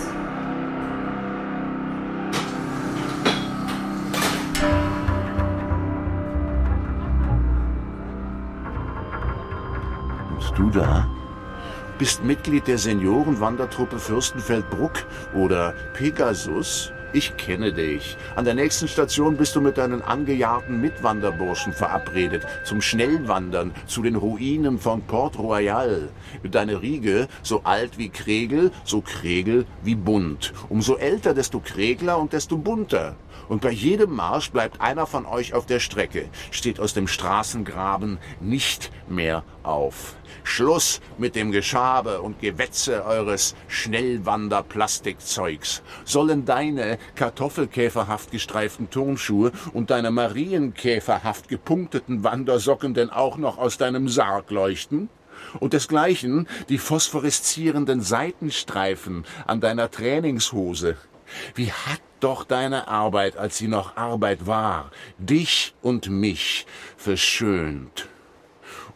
[10.38, 11.23] Bist du da?
[12.00, 16.92] Bist Mitglied der Seniorenwandertruppe Fürstenfeldbruck oder Pegasus?
[17.14, 18.18] Ich kenne dich.
[18.36, 24.16] An der nächsten Station bist du mit deinen angejahrten Mitwanderburschen verabredet zum Schnellwandern zu den
[24.16, 26.10] Ruinen von Port Royal.
[26.42, 30.52] Deine Riege so alt wie Kregel, so Kregel wie bunt.
[30.70, 33.16] Umso älter, desto Kregler und desto bunter.
[33.50, 38.18] Und bei jedem Marsch bleibt einer von euch auf der Strecke, steht aus dem Straßengraben
[38.42, 40.16] nicht mehr auf.
[40.44, 45.82] Schluss mit dem Geschabe und Gewetze eures Schnellwanderplastikzeugs.
[46.06, 54.08] Sollen deine kartoffelkäferhaft gestreiften Turnschuhe und deine marienkäferhaft gepunkteten Wandersocken denn auch noch aus deinem
[54.08, 55.10] Sarg leuchten?
[55.60, 60.96] Und desgleichen die phosphoreszierenden Seitenstreifen an deiner Trainingshose.
[61.56, 66.66] Wie hat doch deine Arbeit, als sie noch Arbeit war, dich und mich
[66.96, 68.08] verschönt.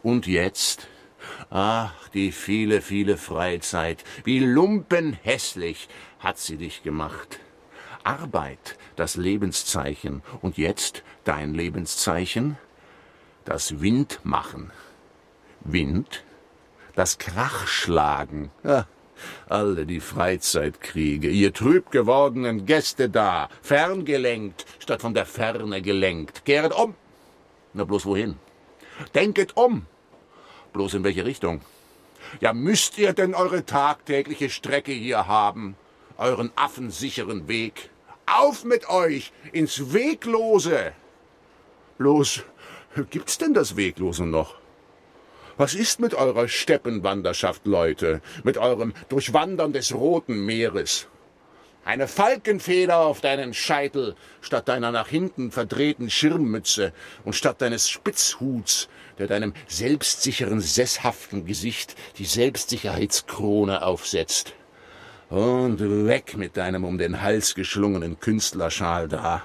[0.02, 0.88] Und jetzt?
[1.50, 7.40] Ach, die viele, viele Freizeit, wie lumpenhässlich hat sie dich gemacht.
[8.04, 12.56] Arbeit, das Lebenszeichen, und jetzt dein Lebenszeichen?
[13.44, 14.70] Das Windmachen.
[15.60, 16.24] Wind?
[16.94, 18.50] Das Krachschlagen.
[18.64, 18.86] Ja,
[19.48, 26.44] alle die Freizeitkriege, ihr trüb gewordenen Gäste da, ferngelenkt, statt von der Ferne gelenkt.
[26.44, 26.94] Kehret um.
[27.72, 28.36] Na bloß wohin?
[29.14, 29.86] Denket um.
[30.78, 31.60] Bloß in welche Richtung?
[32.40, 35.74] Ja, müsst ihr denn eure tagtägliche Strecke hier haben?
[36.18, 37.90] Euren affensicheren Weg?
[38.26, 40.92] Auf mit euch ins Weglose!
[41.98, 42.44] Bloß,
[43.10, 44.54] gibt's denn das Weglose noch?
[45.56, 48.20] Was ist mit eurer Steppenwanderschaft, Leute?
[48.44, 51.08] Mit eurem Durchwandern des Roten Meeres?
[51.84, 56.92] Eine Falkenfeder auf deinen Scheitel statt deiner nach hinten verdrehten Schirmmütze
[57.24, 58.88] und statt deines Spitzhuts,
[59.18, 64.54] der deinem selbstsicheren, sesshaften Gesicht die Selbstsicherheitskrone aufsetzt.
[65.30, 69.42] Und weg mit deinem um den Hals geschlungenen Künstlerschal da,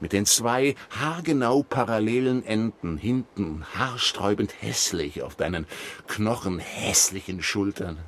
[0.00, 5.66] mit den zwei haargenau parallelen Enden hinten haarsträubend hässlich auf deinen
[6.06, 7.98] knochenhässlichen Schultern.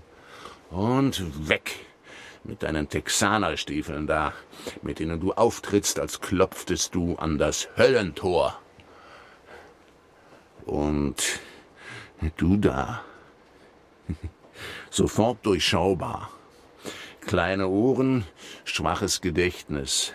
[0.70, 1.74] Und weg
[2.44, 4.32] mit deinen Texanerstiefeln da,
[4.80, 8.58] mit denen du auftrittst, als klopftest du an das Höllentor.
[10.68, 11.40] Und
[12.36, 13.02] du da,
[14.90, 16.30] Sofort durchschaubar.
[17.20, 18.24] Kleine Ohren,
[18.64, 20.12] schwaches Gedächtnis.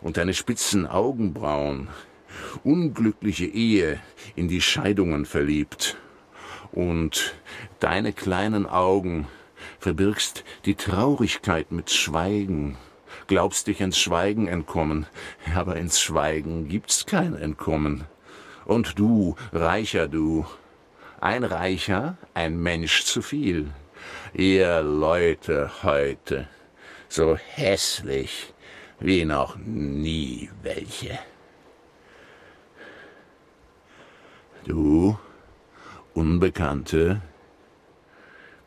[0.00, 1.88] Und deine spitzen Augenbrauen,
[2.64, 4.00] unglückliche Ehe,
[4.34, 5.96] in die Scheidungen verliebt.
[6.72, 7.34] Und
[7.80, 9.26] deine kleinen Augen
[9.78, 12.78] verbirgst die Traurigkeit mit Schweigen,
[13.26, 15.06] glaubst dich ins Schweigen entkommen,
[15.54, 18.04] aber ins Schweigen gibt's kein Entkommen.
[18.70, 20.46] Und du, reicher du,
[21.20, 23.72] ein Reicher, ein Mensch zu viel.
[24.32, 26.46] Ihr Leute heute,
[27.08, 28.54] so hässlich
[29.00, 31.18] wie noch nie welche.
[34.64, 35.18] Du,
[36.14, 37.22] Unbekannte,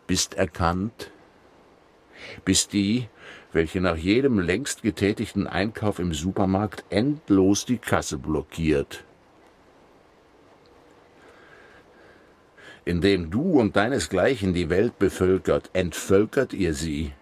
[0.06, 1.12] bist erkannt,
[2.44, 3.08] bist die,
[3.54, 9.06] welche nach jedem längst getätigten Einkauf im Supermarkt endlos die Kasse blockiert.
[12.86, 17.14] Indem du und deinesgleichen die Welt bevölkert, entvölkert ihr sie.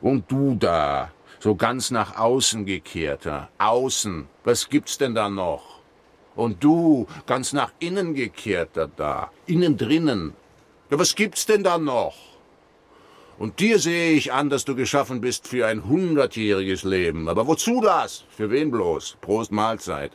[0.00, 5.80] Und du da, so ganz nach außen gekehrter, außen, was gibt's denn da noch?
[6.34, 10.32] Und du, ganz nach innen gekehrter da, innen drinnen,
[10.90, 12.16] ja, was gibt's denn da noch?
[13.38, 17.28] Und dir sehe ich an, dass du geschaffen bist für ein hundertjähriges Leben.
[17.28, 18.24] Aber wozu das?
[18.30, 19.16] Für wen bloß?
[19.20, 20.12] Prost Mahlzeit.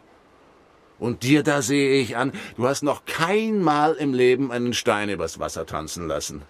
[0.99, 5.09] Und dir da sehe ich an, du hast noch kein Mal im Leben einen Stein
[5.09, 6.41] übers Wasser tanzen lassen.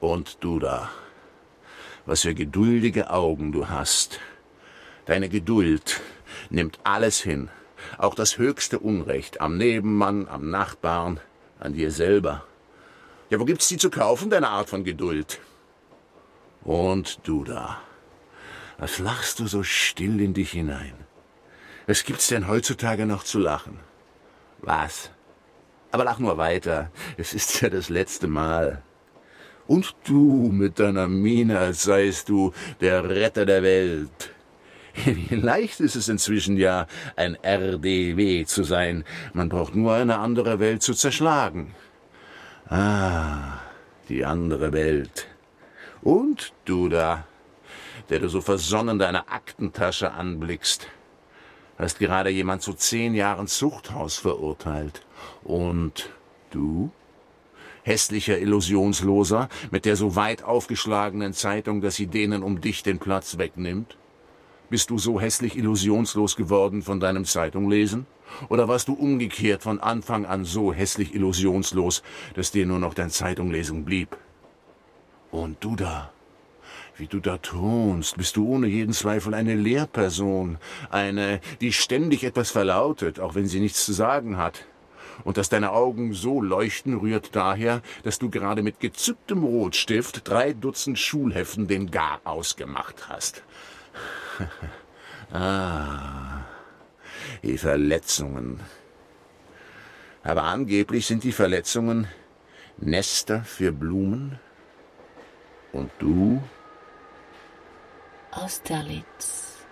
[0.00, 0.90] Und du da,
[2.06, 4.20] was für geduldige Augen du hast.
[5.04, 6.00] Deine Geduld
[6.50, 7.50] nimmt alles hin,
[7.98, 11.20] auch das höchste Unrecht am Nebenmann, am Nachbarn,
[11.58, 12.44] an dir selber.
[13.30, 15.40] Ja, wo gibt's die zu kaufen, deine Art von Geduld?
[16.62, 17.80] Und du da,
[18.78, 21.07] was lachst du so still in dich hinein?
[21.88, 23.80] Was gibt's denn heutzutage noch zu lachen?
[24.60, 25.10] Was?
[25.90, 26.90] Aber lach nur weiter.
[27.16, 28.82] Es ist ja das letzte Mal.
[29.66, 34.34] Und du mit deiner Miene, als seist du der Retter der Welt.
[35.06, 36.86] Wie leicht ist es inzwischen ja,
[37.16, 39.04] ein RDW zu sein.
[39.32, 41.74] Man braucht nur eine andere Welt zu zerschlagen.
[42.68, 43.60] Ah,
[44.10, 45.26] die andere Welt.
[46.02, 47.24] Und du da,
[48.10, 50.86] der du so versonnen deine Aktentasche anblickst
[51.78, 55.06] hast gerade jemand zu zehn Jahren Zuchthaus verurteilt.
[55.44, 56.10] Und
[56.50, 56.90] du?
[57.84, 63.38] Hässlicher Illusionsloser mit der so weit aufgeschlagenen Zeitung, dass sie denen um dich den Platz
[63.38, 63.96] wegnimmt?
[64.68, 68.06] Bist du so hässlich illusionslos geworden von deinem Zeitunglesen?
[68.50, 72.02] Oder warst du umgekehrt von Anfang an so hässlich illusionslos,
[72.34, 74.18] dass dir nur noch dein Zeitunglesen blieb?
[75.30, 76.10] Und du da,
[76.98, 80.58] wie du da thronst, bist du ohne jeden Zweifel eine Lehrperson,
[80.90, 84.66] eine, die ständig etwas verlautet, auch wenn sie nichts zu sagen hat.
[85.24, 90.52] Und dass deine Augen so leuchten, rührt daher, dass du gerade mit gezücktem Rotstift drei
[90.52, 93.42] Dutzend Schulheften den Gar ausgemacht hast.
[95.32, 96.42] ah,
[97.42, 98.60] die Verletzungen.
[100.22, 102.06] Aber angeblich sind die Verletzungen
[102.76, 104.38] Nester für Blumen.
[105.72, 106.42] Und du
[108.30, 109.64] Austerlitz,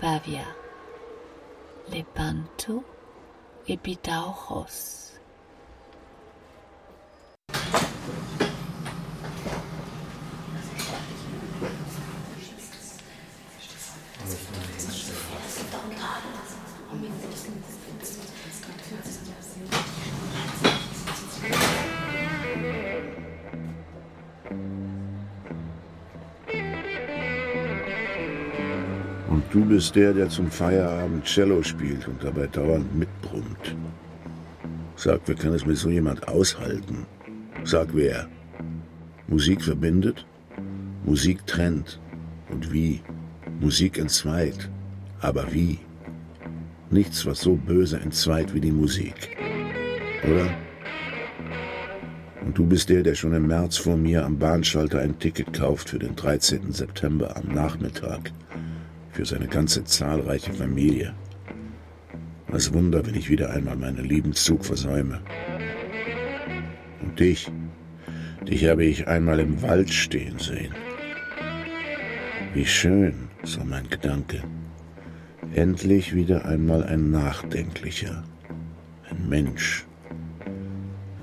[0.00, 0.44] Pavia,
[1.88, 2.84] Lepanto
[3.66, 5.11] e Bidauchos.
[29.52, 33.76] Du bist der, der zum Feierabend Cello spielt und dabei dauernd mitbrummt.
[34.96, 37.04] Sag, wer kann es mit so jemand aushalten?
[37.62, 38.28] Sag wer.
[39.28, 40.24] Musik verbindet,
[41.04, 42.00] Musik trennt.
[42.50, 43.02] Und wie?
[43.60, 44.70] Musik entzweit.
[45.20, 45.80] Aber wie?
[46.88, 49.36] Nichts, was so böse entzweit wie die Musik.
[50.24, 50.48] Oder?
[52.42, 55.90] Und du bist der, der schon im März vor mir am Bahnschalter ein Ticket kauft
[55.90, 56.72] für den 13.
[56.72, 58.32] September am Nachmittag
[59.12, 61.14] für seine ganze zahlreiche Familie.
[62.48, 65.20] Was Wunder, wenn ich wieder einmal meinen lieben Zug versäume.
[67.02, 67.50] Und dich,
[68.48, 70.74] dich habe ich einmal im Wald stehen sehen.
[72.54, 74.42] Wie schön, so mein Gedanke.
[75.54, 78.24] Endlich wieder einmal ein Nachdenklicher,
[79.10, 79.86] ein Mensch.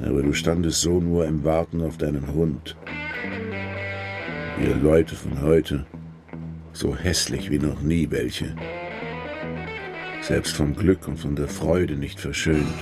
[0.01, 2.77] Aber du standest so nur im Warten auf deinen Hund.
[4.61, 5.85] Ihr Leute von heute,
[6.73, 8.55] so hässlich wie noch nie welche.
[10.21, 12.73] Selbst vom Glück und von der Freude nicht verschönt,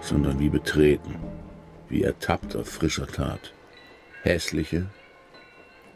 [0.00, 1.14] sondern wie betreten.
[1.88, 3.52] wie ertappt auf frischer Tat.
[4.22, 4.86] Hässliche,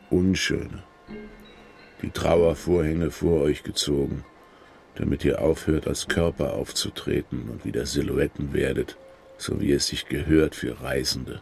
[0.09, 0.85] unschöne.
[2.03, 4.25] Die Trauervorhänge vor euch gezogen,
[4.95, 8.97] damit ihr aufhört, als Körper aufzutreten und wieder Silhouetten werdet,
[9.37, 11.41] so wie es sich gehört für Reisende.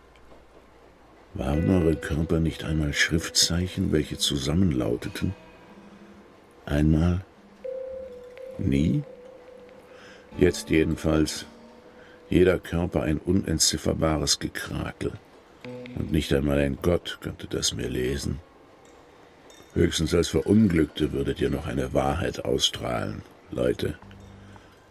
[1.35, 5.35] Waren eure Körper nicht einmal Schriftzeichen, welche zusammenlauteten?
[6.69, 7.25] Einmal?
[8.59, 9.03] Nie?
[10.37, 11.47] Jetzt jedenfalls
[12.29, 15.13] jeder Körper ein unentzifferbares Gekrakel.
[15.95, 18.41] Und nicht einmal ein Gott könnte das mehr lesen.
[19.73, 23.99] Höchstens als Verunglückte würdet ihr noch eine Wahrheit ausstrahlen, Leute.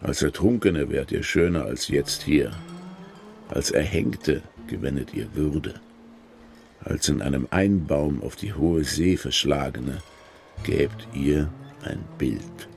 [0.01, 2.53] Als Ertrunkene wärt ihr schöner als jetzt hier.
[3.49, 5.75] Als Erhängte gewendet ihr Würde.
[6.83, 9.99] Als in einem Einbaum auf die hohe See verschlagene
[10.63, 11.51] gäbt ihr
[11.87, 12.67] ein Bild.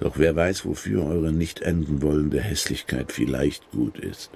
[0.00, 4.30] Doch wer weiß, wofür eure nicht enden wollende Hässlichkeit vielleicht gut ist.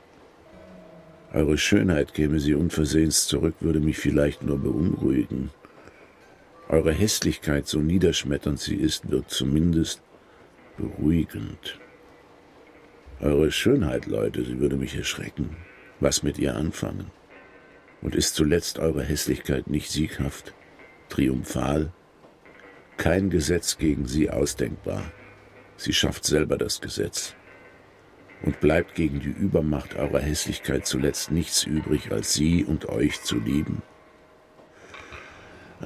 [1.33, 5.51] Eure Schönheit käme sie unversehens zurück, würde mich vielleicht nur beunruhigen.
[6.69, 10.03] Eure Hässlichkeit, so niederschmetternd sie ist, wird zumindest
[10.77, 11.79] beruhigend.
[13.21, 15.57] Eure Schönheit, Leute, sie würde mich erschrecken.
[16.01, 17.11] Was mit ihr anfangen?
[18.01, 20.55] Und ist zuletzt eure Hässlichkeit nicht sieghaft,
[21.09, 21.93] triumphal?
[22.99, 25.03] Kein Gesetz gegen sie ausdenkbar.
[25.77, 27.35] Sie schafft selber das Gesetz.
[28.43, 33.39] Und bleibt gegen die Übermacht eurer Hässlichkeit zuletzt nichts übrig, als sie und euch zu
[33.39, 33.83] lieben.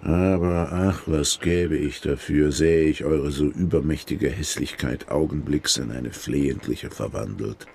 [0.00, 6.10] Aber ach, was gäbe ich dafür, sähe ich eure so übermächtige Hässlichkeit augenblicks in eine
[6.12, 7.66] flehentliche verwandelt.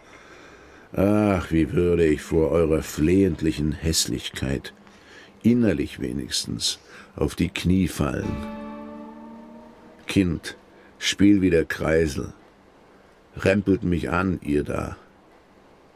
[0.93, 4.73] Ach, wie würde ich vor eurer flehentlichen Hässlichkeit,
[5.43, 6.79] innerlich wenigstens,
[7.15, 8.66] auf die Knie fallen.
[10.07, 10.57] Kind,
[10.99, 12.33] Spiel wie der Kreisel.
[13.35, 14.97] Rempelt mich an, ihr da.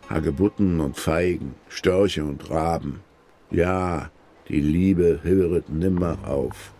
[0.10, 3.00] Hagebutten und Feigen, Störche und Raben.
[3.50, 4.12] Ja,
[4.50, 6.74] die Liebe höret nimmer auf.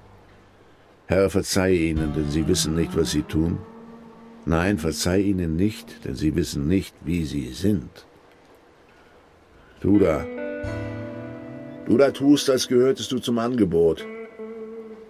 [1.08, 3.58] Herr, verzeih ihnen, denn sie wissen nicht, was sie tun.
[4.46, 8.06] Nein, verzeih ihnen nicht, denn sie wissen nicht, wie sie sind.
[9.82, 10.26] Du da,
[11.86, 14.06] du da tust, als gehörtest du zum Angebot.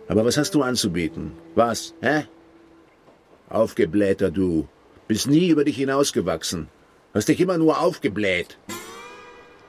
[0.07, 1.31] Aber was hast du anzubieten?
[1.55, 2.25] Was, hä?
[3.49, 4.67] Aufgeblähter du.
[5.07, 6.67] Bist nie über dich hinausgewachsen.
[7.13, 8.57] Hast dich immer nur aufgebläht.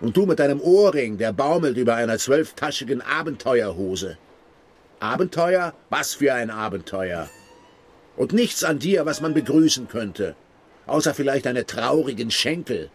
[0.01, 4.19] Und du mit deinem Ohrring, der baumelt über einer zwölftaschigen Abenteuerhose.
[5.01, 5.75] Abenteuer?
[5.91, 7.29] Was für ein Abenteuer?
[8.17, 10.37] Und nichts an dir, was man begrüßen könnte.
[10.87, 12.91] Außer vielleicht deine traurigen Schenkel.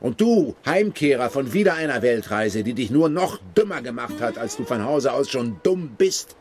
[0.00, 4.56] Und du, Heimkehrer von wieder einer Weltreise, die dich nur noch dümmer gemacht hat, als
[4.56, 6.36] du von Hause aus schon dumm bist.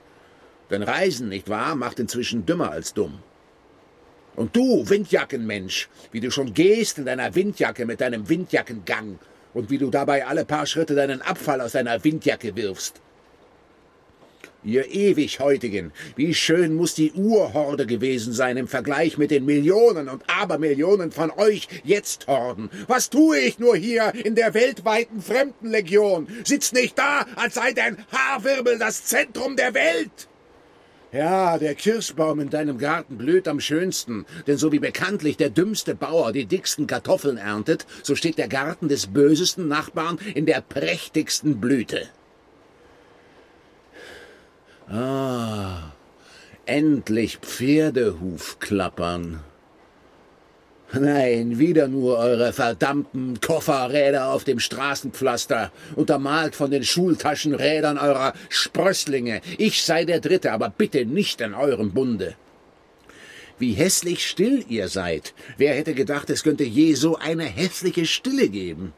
[0.72, 3.20] Denn Reisen, nicht wahr, macht inzwischen dümmer als dumm.
[4.36, 9.20] Und du, Windjackenmensch, wie du schon gehst in deiner Windjacke mit deinem Windjackengang
[9.53, 13.01] und wie du dabei alle paar Schritte deinen Abfall aus deiner Windjacke wirfst.
[14.64, 20.10] Ihr ewig heutigen, wie schön muss die Urhorde gewesen sein im Vergleich mit den Millionen
[20.10, 22.70] und Abermillionen von euch jetzt Horden.
[22.88, 26.28] Was tue ich nur hier in der weltweiten Fremdenlegion?
[26.43, 30.28] Sitz nicht da, als sei dein Haarwirbel das Zentrum der Welt.
[31.14, 35.95] Ja, der Kirschbaum in deinem Garten blüht am schönsten, denn so wie bekanntlich der dümmste
[35.95, 41.62] Bauer die dicksten Kartoffeln erntet, so steht der Garten des bösesten Nachbarn in der prächtigsten
[41.62, 42.10] Blüte.
[44.91, 45.91] Ah,
[46.65, 49.41] endlich Pferdehuf klappern.
[50.91, 59.41] Nein, wieder nur eure verdammten Kofferräder auf dem Straßenpflaster, untermalt von den Schultaschenrädern eurer Sprösslinge.
[59.59, 62.33] Ich sei der Dritte, aber bitte nicht in eurem Bunde.
[63.59, 65.35] Wie hässlich still ihr seid.
[65.57, 68.93] Wer hätte gedacht, es könnte je so eine hässliche Stille geben?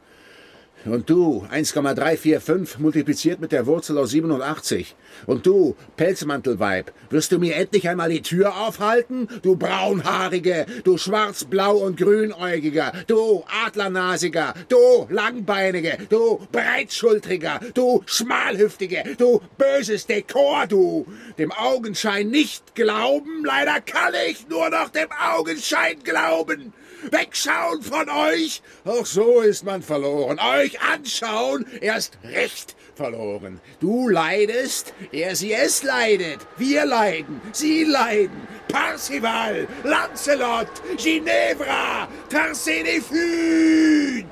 [0.84, 4.96] Und du, 1,345 multipliziert mit der Wurzel aus 87.
[5.26, 9.28] Und du, Pelzmantelweib, wirst du mir endlich einmal die Tür aufhalten?
[9.42, 19.40] Du braunhaarige, du schwarz-blau und grünäugiger, du adlernasiger, du langbeinige, du breitschultriger, du schmalhüftige, du
[19.58, 21.06] böses Dekor, du.
[21.38, 26.72] Dem Augenschein nicht glauben, leider kann ich nur noch dem Augenschein glauben.
[27.10, 28.62] Wegschauen von euch?
[28.84, 30.38] Auch so ist man verloren.
[30.38, 33.60] Euch anschauen, erst recht verloren.
[33.80, 36.40] Du leidest, er sie es leidet.
[36.56, 38.46] Wir leiden, sie leiden.
[38.68, 44.26] Parsival, Lancelot, Ginevra, Tarsenifyd.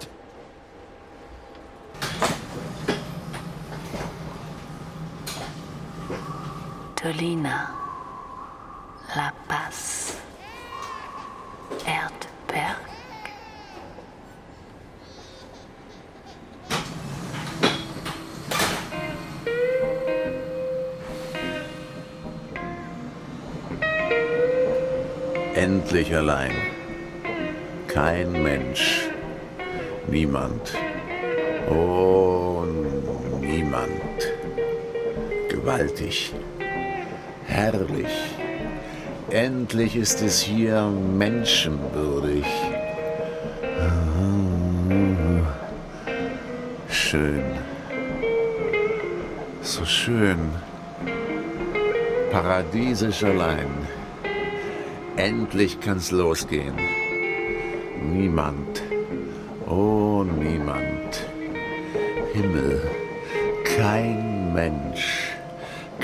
[6.97, 7.75] Tolina,
[9.17, 10.17] La Paz,
[11.87, 12.30] Erd.
[12.53, 12.77] Berg.
[25.55, 26.53] Endlich allein.
[27.87, 29.09] Kein Mensch.
[30.07, 30.75] Niemand.
[31.69, 32.65] Oh,
[33.41, 34.33] niemand.
[35.49, 36.33] Gewaltig.
[37.47, 38.40] Herrlich.
[39.31, 42.45] Endlich ist es hier menschenwürdig.
[46.89, 47.45] Schön.
[49.63, 50.51] So schön.
[52.33, 53.69] Paradiesisch allein.
[55.17, 56.75] Endlich kann's losgehen.
[58.13, 58.83] Niemand.
[59.69, 61.27] Oh, niemand.
[62.33, 62.83] Himmel.
[63.77, 65.30] Kein Mensch.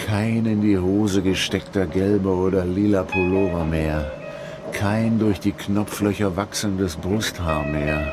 [0.07, 4.13] Kein in die Hose gesteckter gelber oder lila Pullover mehr.
[4.71, 8.13] Kein durch die Knopflöcher wachsendes Brusthaar mehr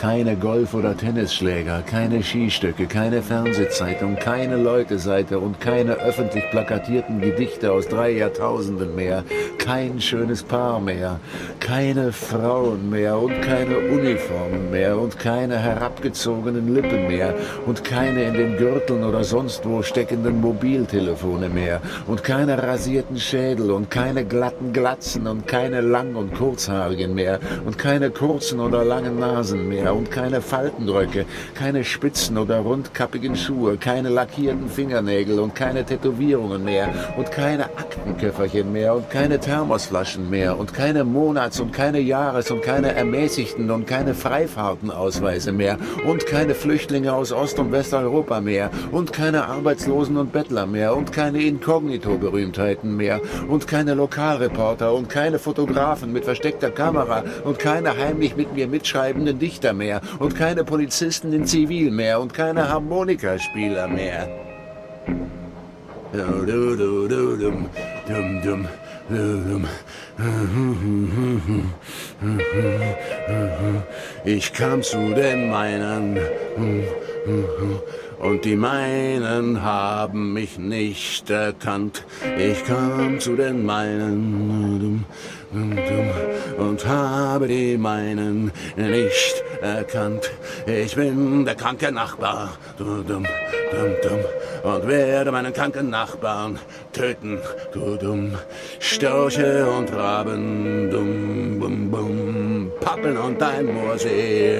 [0.00, 7.70] keine Golf- oder Tennisschläger, keine Skistöcke, keine Fernsehzeitung, keine Leuteseite und keine öffentlich plakatierten Gedichte
[7.70, 9.24] aus drei Jahrtausenden mehr,
[9.58, 11.20] kein schönes Paar mehr,
[11.60, 17.34] keine Frauen mehr und keine Uniformen mehr und keine herabgezogenen Lippen mehr
[17.66, 23.70] und keine in den Gürteln oder sonst wo steckenden Mobiltelefone mehr und keine rasierten Schädel
[23.70, 29.18] und keine glatten Glatzen und keine lang- und kurzhaarigen mehr und keine kurzen oder langen
[29.18, 35.54] Nasen mehr mehr und keine Faltenröcke, keine spitzen oder rundkappigen Schuhe, keine lackierten Fingernägel und
[35.54, 41.72] keine Tätowierungen mehr und keine Aktenköfferchen mehr und keine Thermosflaschen mehr und keine Monats- und
[41.72, 45.76] keine Jahres- und keine ermäßigten und keine Freifahrtenausweise mehr
[46.06, 51.12] und keine Flüchtlinge aus Ost- und Westeuropa mehr und keine Arbeitslosen und Bettler mehr und
[51.12, 58.36] keine Inkognito-Berühmtheiten mehr und keine Lokalreporter und keine Fotografen mit versteckter Kamera und keine heimlich
[58.36, 59.79] mit mir mitschreibenden Dichter mehr
[60.18, 64.28] und keine Polizisten in Zivil mehr und keine Harmonikaspieler mehr.
[74.24, 76.18] Ich kam zu den meinen
[78.20, 82.04] und die meinen haben mich nicht erkannt.
[82.38, 85.04] Ich kam zu den meinen
[85.52, 90.30] und habe die meinen nicht erkannt.
[90.66, 92.56] Ich bin der kranke Nachbar.
[92.78, 93.08] Und
[94.86, 96.60] werde meinen kranken Nachbarn
[96.92, 97.40] töten.
[98.78, 100.88] Störche und Raben,
[102.80, 104.56] Pappeln und ein Moorsee.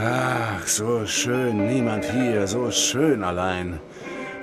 [0.00, 3.80] Ach, so schön, niemand hier, so schön allein.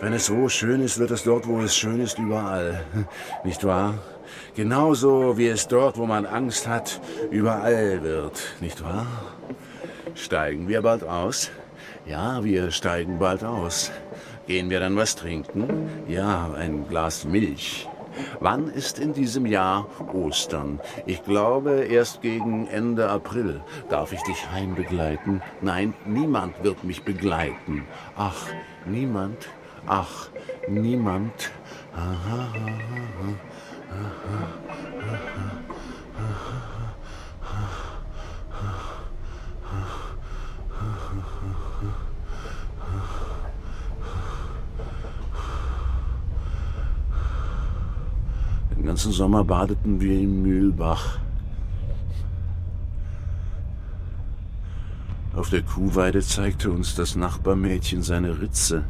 [0.02, 2.84] Wenn es so schön ist, wird es dort, wo es schön ist, überall.
[3.44, 3.96] Nicht wahr?
[4.56, 7.00] Genauso wie es dort, wo man Angst hat,
[7.32, 8.42] überall wird.
[8.60, 9.08] Nicht wahr?
[10.14, 11.50] Steigen wir bald aus?
[12.06, 13.92] Ja, wir steigen bald aus.
[14.48, 15.90] Gehen wir dann was trinken?
[16.08, 17.88] Ja, ein Glas Milch.
[18.40, 20.80] Wann ist in diesem Jahr Ostern?
[21.06, 23.62] Ich glaube erst gegen Ende April.
[23.90, 25.42] Darf ich dich heimbegleiten?
[25.62, 27.86] Nein, niemand wird mich begleiten.
[28.16, 28.48] Ach,
[28.86, 29.50] niemand?
[29.88, 30.30] Ach,
[30.68, 31.52] niemand?
[48.72, 51.20] Den ganzen Sommer badeten wir im Mühlbach.
[55.36, 58.84] Auf der Kuhweide zeigte uns das Nachbarmädchen seine Ritze.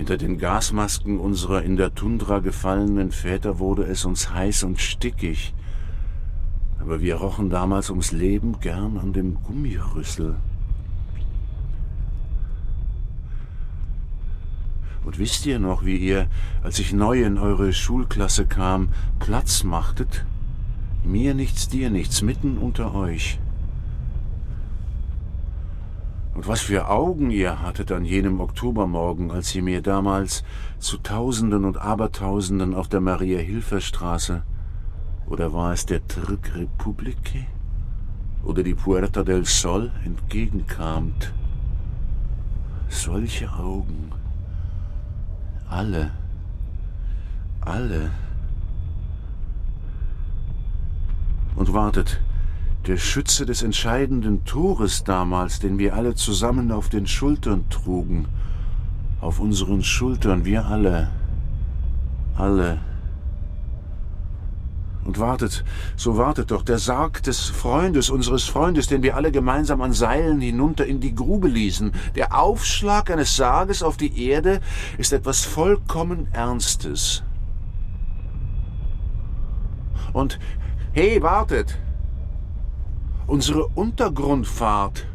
[0.00, 5.52] Hinter den Gasmasken unserer in der Tundra gefallenen Väter wurde es uns heiß und stickig.
[6.80, 10.36] Aber wir rochen damals ums Leben gern an dem Gummirüssel.
[15.04, 16.28] Und wisst ihr noch, wie ihr,
[16.62, 20.24] als ich neu in eure Schulklasse kam, Platz machtet?
[21.04, 23.38] Mir nichts, dir nichts, mitten unter euch.
[26.34, 30.44] Und was für Augen ihr hattet an jenem Oktobermorgen, als ihr mir damals
[30.78, 34.42] zu Tausenden und Abertausenden auf der Maria-Hilfer-Straße,
[35.26, 37.46] oder war es der Trick Republike
[38.42, 41.32] oder die Puerta del Sol entgegenkamt.
[42.88, 44.10] Solche Augen
[45.68, 46.10] alle,
[47.60, 48.10] alle.
[51.54, 52.20] Und wartet,
[52.86, 58.26] der Schütze des entscheidenden Tores damals, den wir alle zusammen auf den Schultern trugen,
[59.20, 61.10] auf unseren Schultern, wir alle,
[62.36, 62.78] alle.
[65.04, 65.64] Und wartet,
[65.96, 70.40] so wartet doch, der Sarg des Freundes, unseres Freundes, den wir alle gemeinsam an Seilen
[70.40, 71.92] hinunter in die Grube ließen.
[72.14, 74.60] Der Aufschlag eines Sarges auf die Erde
[74.98, 77.22] ist etwas vollkommen Ernstes.
[80.12, 80.38] Und,
[80.92, 81.78] hey, wartet!
[83.30, 85.06] Unsere Untergrundfahrt,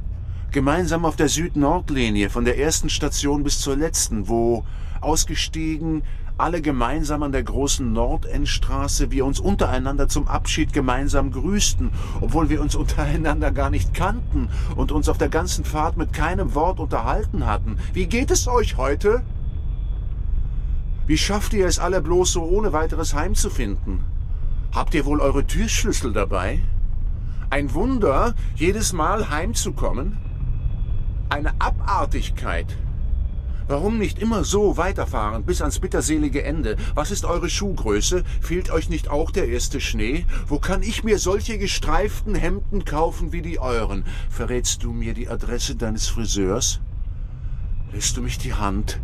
[0.52, 4.64] gemeinsam auf der Süd-Nord-Linie, von der ersten Station bis zur letzten, wo
[5.02, 6.02] ausgestiegen
[6.38, 12.62] alle gemeinsam an der großen Nordendstraße wir uns untereinander zum Abschied gemeinsam grüßten, obwohl wir
[12.62, 14.48] uns untereinander gar nicht kannten
[14.78, 17.80] und uns auf der ganzen Fahrt mit keinem Wort unterhalten hatten.
[17.92, 19.24] Wie geht es euch heute?
[21.06, 24.06] Wie schafft ihr es alle bloß so ohne weiteres heimzufinden?
[24.72, 26.62] Habt ihr wohl eure Türschlüssel dabei?
[27.50, 30.18] Ein Wunder, jedes Mal heimzukommen?
[31.30, 32.78] Eine Abartigkeit,
[33.68, 36.78] Warum nicht immer so weiterfahren bis ans bitterselige Ende?
[36.94, 38.24] Was ist eure Schuhgröße?
[38.40, 40.26] Fehlt euch nicht auch der erste Schnee?
[40.48, 44.06] Wo kann ich mir solche gestreiften Hemden kaufen wie die euren?
[44.30, 46.80] Verrätst du mir die Adresse deines Friseurs?
[47.92, 49.00] Lässt du mich die Hand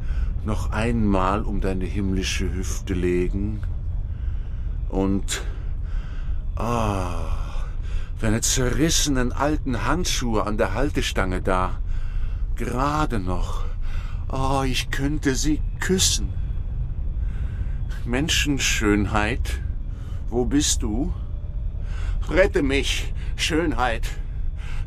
[0.46, 3.64] noch einmal um deine himmlische Hüfte legen?
[4.90, 5.42] Und
[6.56, 7.41] ah,
[8.22, 11.80] deine zerrissenen alten Handschuhe an der Haltestange da,
[12.56, 13.66] gerade noch
[14.34, 16.30] Oh, ich könnte sie küssen.
[18.06, 19.60] Menschenschönheit,
[20.30, 21.14] wo bist du?
[22.30, 24.08] Rette mich, Schönheit.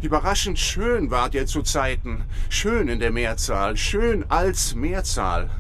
[0.01, 5.51] Überraschend schön wart ihr zu Zeiten, schön in der Mehrzahl, schön als Mehrzahl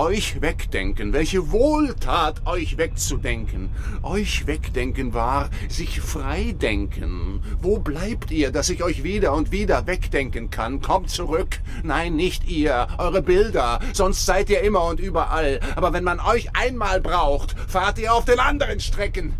[0.00, 3.68] euch wegdenken, welche Wohltat euch wegzudenken.
[4.02, 7.42] Euch wegdenken war sich freidenken.
[7.60, 10.80] Wo bleibt ihr, dass ich euch wieder und wieder wegdenken kann?
[10.80, 11.60] Kommt zurück.
[11.82, 15.60] Nein, nicht ihr, eure Bilder, sonst seid ihr immer und überall.
[15.76, 19.34] Aber wenn man euch einmal braucht, fahrt ihr auf den anderen Strecken.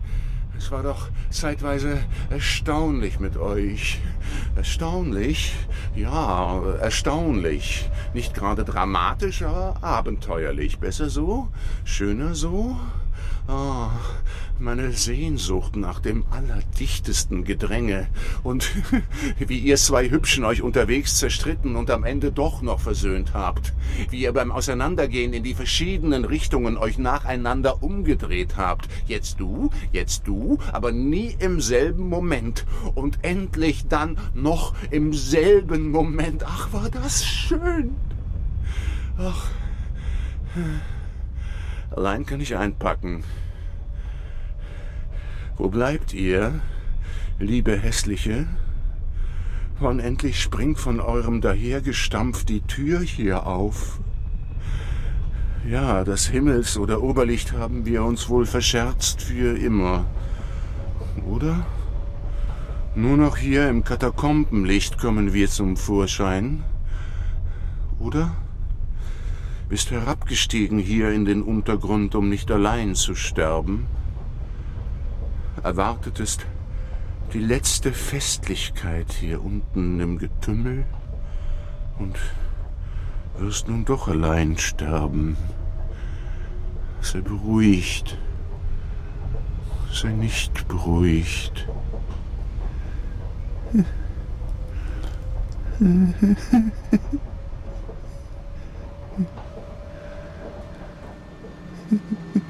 [0.60, 3.98] Es war doch zeitweise erstaunlich mit euch.
[4.56, 5.54] Erstaunlich?
[5.96, 7.88] Ja, erstaunlich.
[8.12, 10.78] Nicht gerade dramatisch, aber abenteuerlich.
[10.78, 11.48] Besser so?
[11.84, 12.78] Schöner so?
[13.48, 13.86] Oh,
[14.60, 18.08] meine Sehnsucht nach dem allerdichtesten Gedränge
[18.42, 18.70] und
[19.38, 23.72] wie ihr zwei Hübschen euch unterwegs zerstritten und am Ende doch noch versöhnt habt,
[24.10, 30.26] wie ihr beim Auseinandergehen in die verschiedenen Richtungen euch nacheinander umgedreht habt, jetzt du, jetzt
[30.26, 36.44] du, aber nie im selben Moment und endlich dann noch im selben Moment.
[36.46, 37.96] Ach, war das schön.
[39.18, 39.48] Ach.
[41.90, 43.24] Allein kann ich einpacken.
[45.60, 46.58] Wo bleibt ihr,
[47.38, 48.46] liebe Hässliche?
[49.78, 54.00] Wann endlich springt von eurem Dahergestampf die Tür hier auf?
[55.68, 60.06] Ja, das Himmels- oder Oberlicht haben wir uns wohl verscherzt für immer.
[61.28, 61.66] Oder?
[62.94, 66.64] Nur noch hier im Katakombenlicht kommen wir zum Vorschein.
[67.98, 68.34] Oder?
[69.68, 73.86] bist herabgestiegen hier in den Untergrund, um nicht allein zu sterben.
[75.62, 76.46] Erwartetest
[77.32, 80.84] die letzte Festlichkeit hier unten im Getümmel
[81.98, 82.18] und
[83.38, 85.36] wirst nun doch allein sterben.
[87.02, 88.16] Sei beruhigt.
[89.92, 91.68] Sei nicht beruhigt.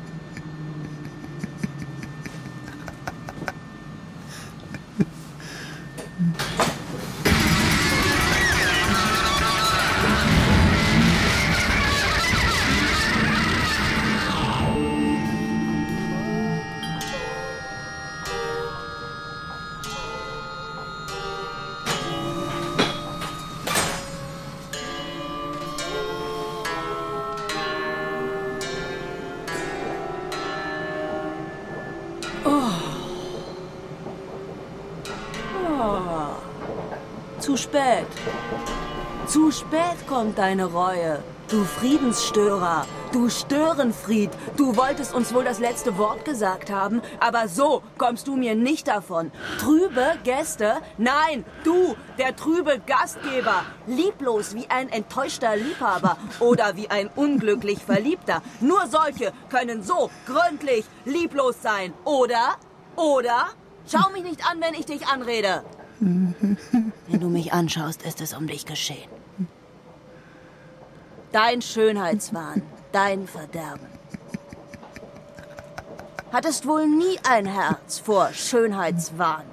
[37.71, 38.07] spät.
[39.27, 41.23] Zu spät kommt deine Reue.
[41.49, 47.83] Du Friedensstörer, du Störenfried, du wolltest uns wohl das letzte Wort gesagt haben, aber so
[47.99, 49.33] kommst du mir nicht davon.
[49.59, 50.77] Trübe Gäste?
[50.99, 58.43] Nein, du, der trübe Gastgeber, lieblos wie ein enttäuschter Liebhaber oder wie ein unglücklich Verliebter.
[58.61, 62.57] Nur solche können so gründlich lieblos sein, oder?
[62.97, 63.49] Oder?
[63.91, 65.65] Schau mich nicht an, wenn ich dich anrede.
[66.01, 69.11] Wenn du mich anschaust, ist es um dich geschehen.
[71.31, 73.87] Dein Schönheitswahn, dein Verderben.
[76.33, 79.45] hattest wohl nie ein Herz vor Schönheitswahn.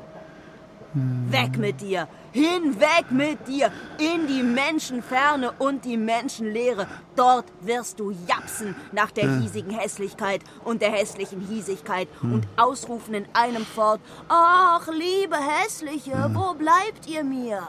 [0.93, 2.07] Weg mit dir,
[2.37, 6.87] hinweg mit dir, in die Menschenferne und die Menschenleere.
[7.15, 13.25] Dort wirst du japsen nach der hiesigen Hässlichkeit und der hässlichen Hiesigkeit und ausrufen in
[13.33, 13.99] einem fort,
[14.29, 17.61] ach, liebe Hässliche, wo bleibt ihr mir?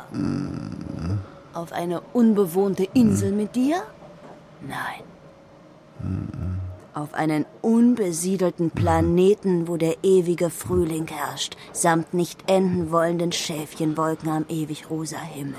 [1.54, 3.82] Auf eine unbewohnte Insel mit dir?
[4.60, 6.57] Nein.
[6.98, 14.44] Auf einen unbesiedelten Planeten, wo der ewige Frühling herrscht, samt nicht enden wollenden Schäfchenwolken am
[14.48, 15.54] ewig rosa Himmel.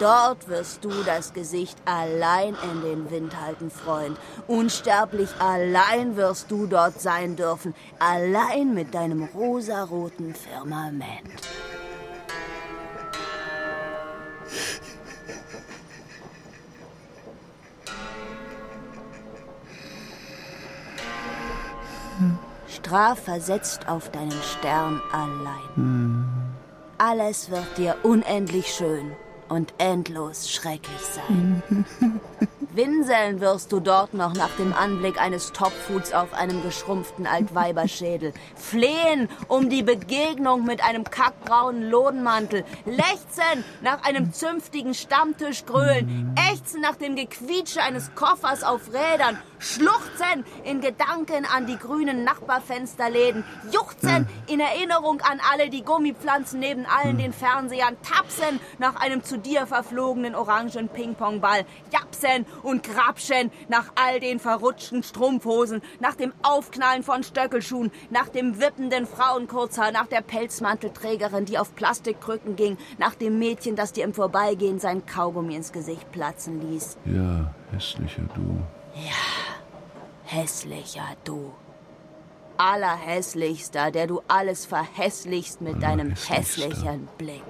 [0.00, 4.18] Dort wirst du das Gesicht allein in den Wind halten, Freund.
[4.48, 11.30] Unsterblich allein wirst du dort sein dürfen, allein mit deinem rosaroten Firmament.
[22.80, 26.24] Strafversetzt auf deinen Stern allein.
[26.96, 29.12] Alles wird dir unendlich schön
[29.50, 31.62] und endlos schrecklich sein.
[32.72, 38.32] Winseln wirst du dort noch nach dem Anblick eines Topfoods auf einem geschrumpften Altweiberschädel.
[38.54, 42.64] Flehen um die Begegnung mit einem kackbraunen Lodenmantel.
[42.86, 46.34] Lechzen nach einem zünftigen Stammtisch grölen.
[46.50, 49.36] Ächzen nach dem Gequietsche eines Koffers auf Rädern.
[49.60, 53.44] Schluchzen in Gedanken an die grünen Nachbarfensterläden.
[53.70, 57.96] Juchzen in Erinnerung an alle die Gummipflanzen neben allen den Fernsehern.
[58.02, 61.66] Tapsen nach einem zu dir verflogenen orangen Pingpongball.
[61.92, 68.60] Japsen und Grabschen nach all den verrutschten Strumpfhosen, nach dem Aufknallen von Stöckelschuhen, nach dem
[68.60, 74.14] wippenden Frauenkurzhaar, nach der Pelzmantelträgerin, die auf Plastikkrücken ging, nach dem Mädchen, das dir im
[74.14, 76.96] Vorbeigehen sein Kaugummi ins Gesicht platzen ließ.
[77.04, 78.60] Ja, hässlicher du.
[80.24, 81.52] Hässlicher du.
[82.56, 87.42] Allerhässlichster, der du alles verhässlichst mit deinem hässlichen Blick.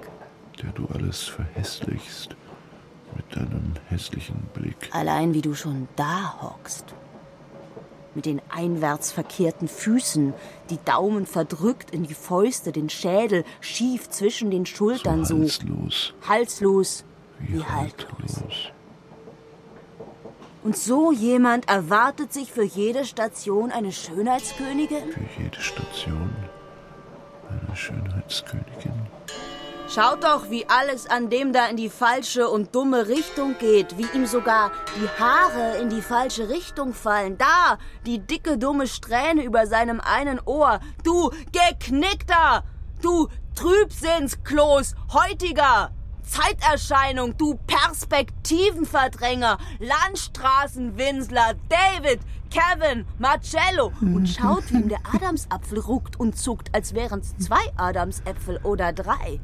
[0.61, 2.35] Der du alles verhässlichst
[3.15, 4.89] mit deinem hässlichen Blick.
[4.91, 6.85] Allein wie du schon da hockst.
[8.15, 10.33] Mit den einwärts verkehrten Füßen,
[10.69, 15.41] die Daumen verdrückt in die Fäuste, den Schädel schief zwischen den Schultern so so.
[15.43, 17.03] halslos, Halslos
[17.39, 18.37] wie wie haltlos.
[18.37, 18.71] haltlos.
[20.63, 25.11] Und so jemand erwartet sich für jede Station eine Schönheitskönigin?
[25.11, 26.29] Für jede Station
[27.49, 28.93] eine Schönheitskönigin.
[29.89, 34.05] Schaut doch, wie alles an dem da in die falsche und dumme Richtung geht, wie
[34.15, 37.37] ihm sogar die Haare in die falsche Richtung fallen.
[37.37, 40.79] Da, die dicke, dumme Strähne über seinem einen Ohr.
[41.03, 42.63] Du Geknickter!
[43.01, 45.91] Du Trübsinnskloß, heutiger!
[46.31, 53.91] Zeiterscheinung, du Perspektivenverdränger, Landstraßenwinsler, David, Kevin, Marcello.
[53.99, 59.41] Und schaut, wie ihm der Adamsapfel ruckt und zuckt, als wären's zwei Adamsäpfel oder drei.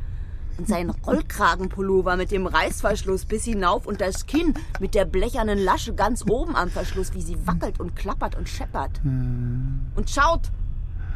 [0.58, 5.94] Und sein Rollkragenpullover mit dem Reißverschluss bis hinauf und das Kinn mit der blechernen Lasche
[5.94, 9.02] ganz oben am Verschluss, wie sie wackelt und klappert und scheppert.
[9.04, 10.52] Und schaut,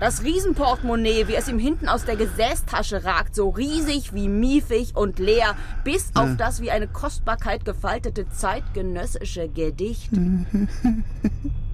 [0.02, 5.19] das Riesenportemonnaie, wie es ihm hinten aus der Gesäßtasche ragt, so riesig wie miefig und
[5.19, 10.11] leer, bis auf das wie eine Kostbarkeit gefaltete zeitgenössische Gedicht.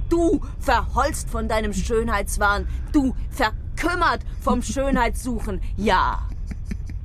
[0.10, 6.30] Du verholzt von deinem Schönheitswahn, du verkümmert vom Schönheitssuchen, ja.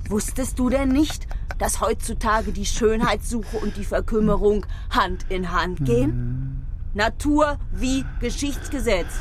[0.08, 1.26] Wusstest du denn nicht,
[1.58, 6.64] dass heutzutage die Schönheitssuche und die Verkümmerung Hand in Hand gehen?
[6.94, 9.12] Natur wie Geschichtsgesetz.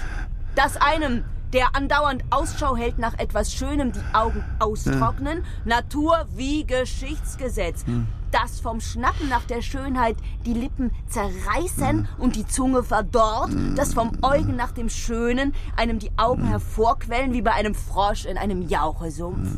[0.54, 1.24] Dass einem,
[1.54, 5.44] der andauernd Ausschau hält nach etwas Schönem, die Augen austrocknen.
[5.66, 7.84] Natur wie Geschichtsgesetz.
[8.32, 10.16] Das vom Schnappen nach der Schönheit
[10.46, 13.52] die Lippen zerreißen und die Zunge verdorrt.
[13.76, 18.38] Das vom Eugen nach dem Schönen einem die Augen hervorquellen wie bei einem Frosch in
[18.38, 19.50] einem Jauchesumpf.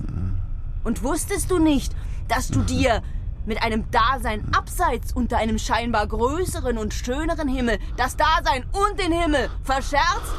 [0.84, 1.96] Und wusstest du nicht,
[2.28, 3.04] dass du dir
[3.46, 9.12] mit einem Dasein abseits unter einem scheinbar größeren und schöneren Himmel das Dasein und den
[9.12, 10.34] Himmel verscherzt?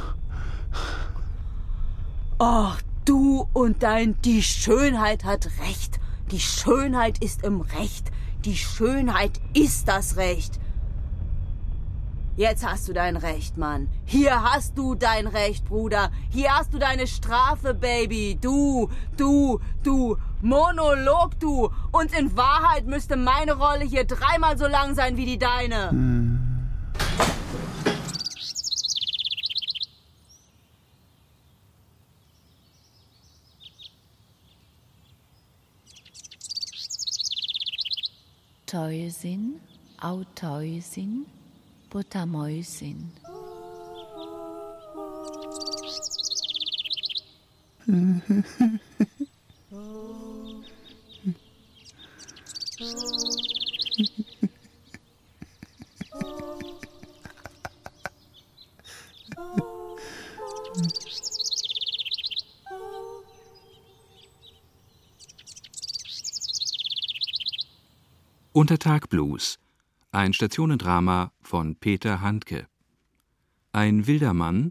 [2.39, 6.01] Och, du und dein Die Schönheit hat Recht.
[6.31, 8.11] Die Schönheit ist im Recht.
[8.44, 10.59] Die Schönheit ist das Recht.
[12.36, 13.89] Jetzt hast du dein Recht, Mann.
[14.05, 16.11] Hier hast du dein Recht, Bruder.
[16.31, 18.36] Hier hast du deine Strafe, Baby.
[18.40, 20.16] Du, du, du.
[20.43, 21.70] Monolog, du.
[21.93, 25.90] Und in Wahrheit müsste meine Rolle hier dreimal so lang sein wie die deine.
[38.75, 39.61] Teusin,
[40.03, 41.27] Auteusin,
[41.93, 43.13] Butamäusin.
[68.57, 69.59] Untertag Blues,
[70.13, 72.69] ein Stationendrama von Peter Handke.
[73.73, 74.71] Ein wilder Mann,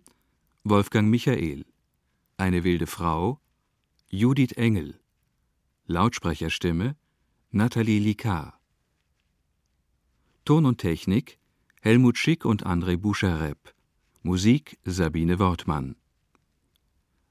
[0.63, 1.65] Wolfgang Michael.
[2.37, 3.41] Eine wilde Frau,
[4.07, 5.01] Judith Engel.
[5.87, 6.95] Lautsprecherstimme,
[7.51, 8.53] Nathalie Licard.
[10.45, 11.37] Ton und Technik,
[11.81, 13.75] Helmut Schick und André Boucharep.
[14.21, 15.97] Musik, Sabine Wortmann.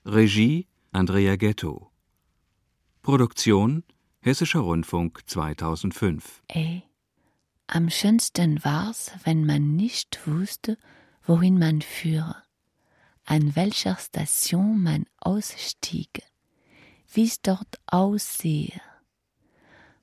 [0.05, 1.91] Regie, Andrea Ghetto.
[3.01, 3.85] Produktion,
[4.24, 6.44] Hessischer Rundfunk 2005.
[6.47, 6.85] Ey,
[7.66, 10.78] am schönsten war's, wenn man nicht wusste,
[11.27, 12.40] wohin man führe,
[13.24, 16.23] an welcher Station man ausstiege,
[17.12, 18.81] wie's dort aussehe,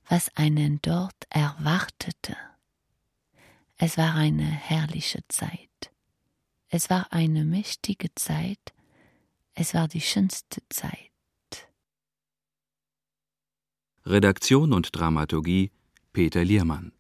[0.09, 2.35] was einen dort erwartete.
[3.77, 5.93] Es war eine herrliche Zeit.
[6.67, 8.73] Es war eine mächtige Zeit.
[9.53, 11.08] Es war die schönste Zeit.
[14.05, 15.71] Redaktion und Dramaturgie
[16.13, 16.91] Peter Liermann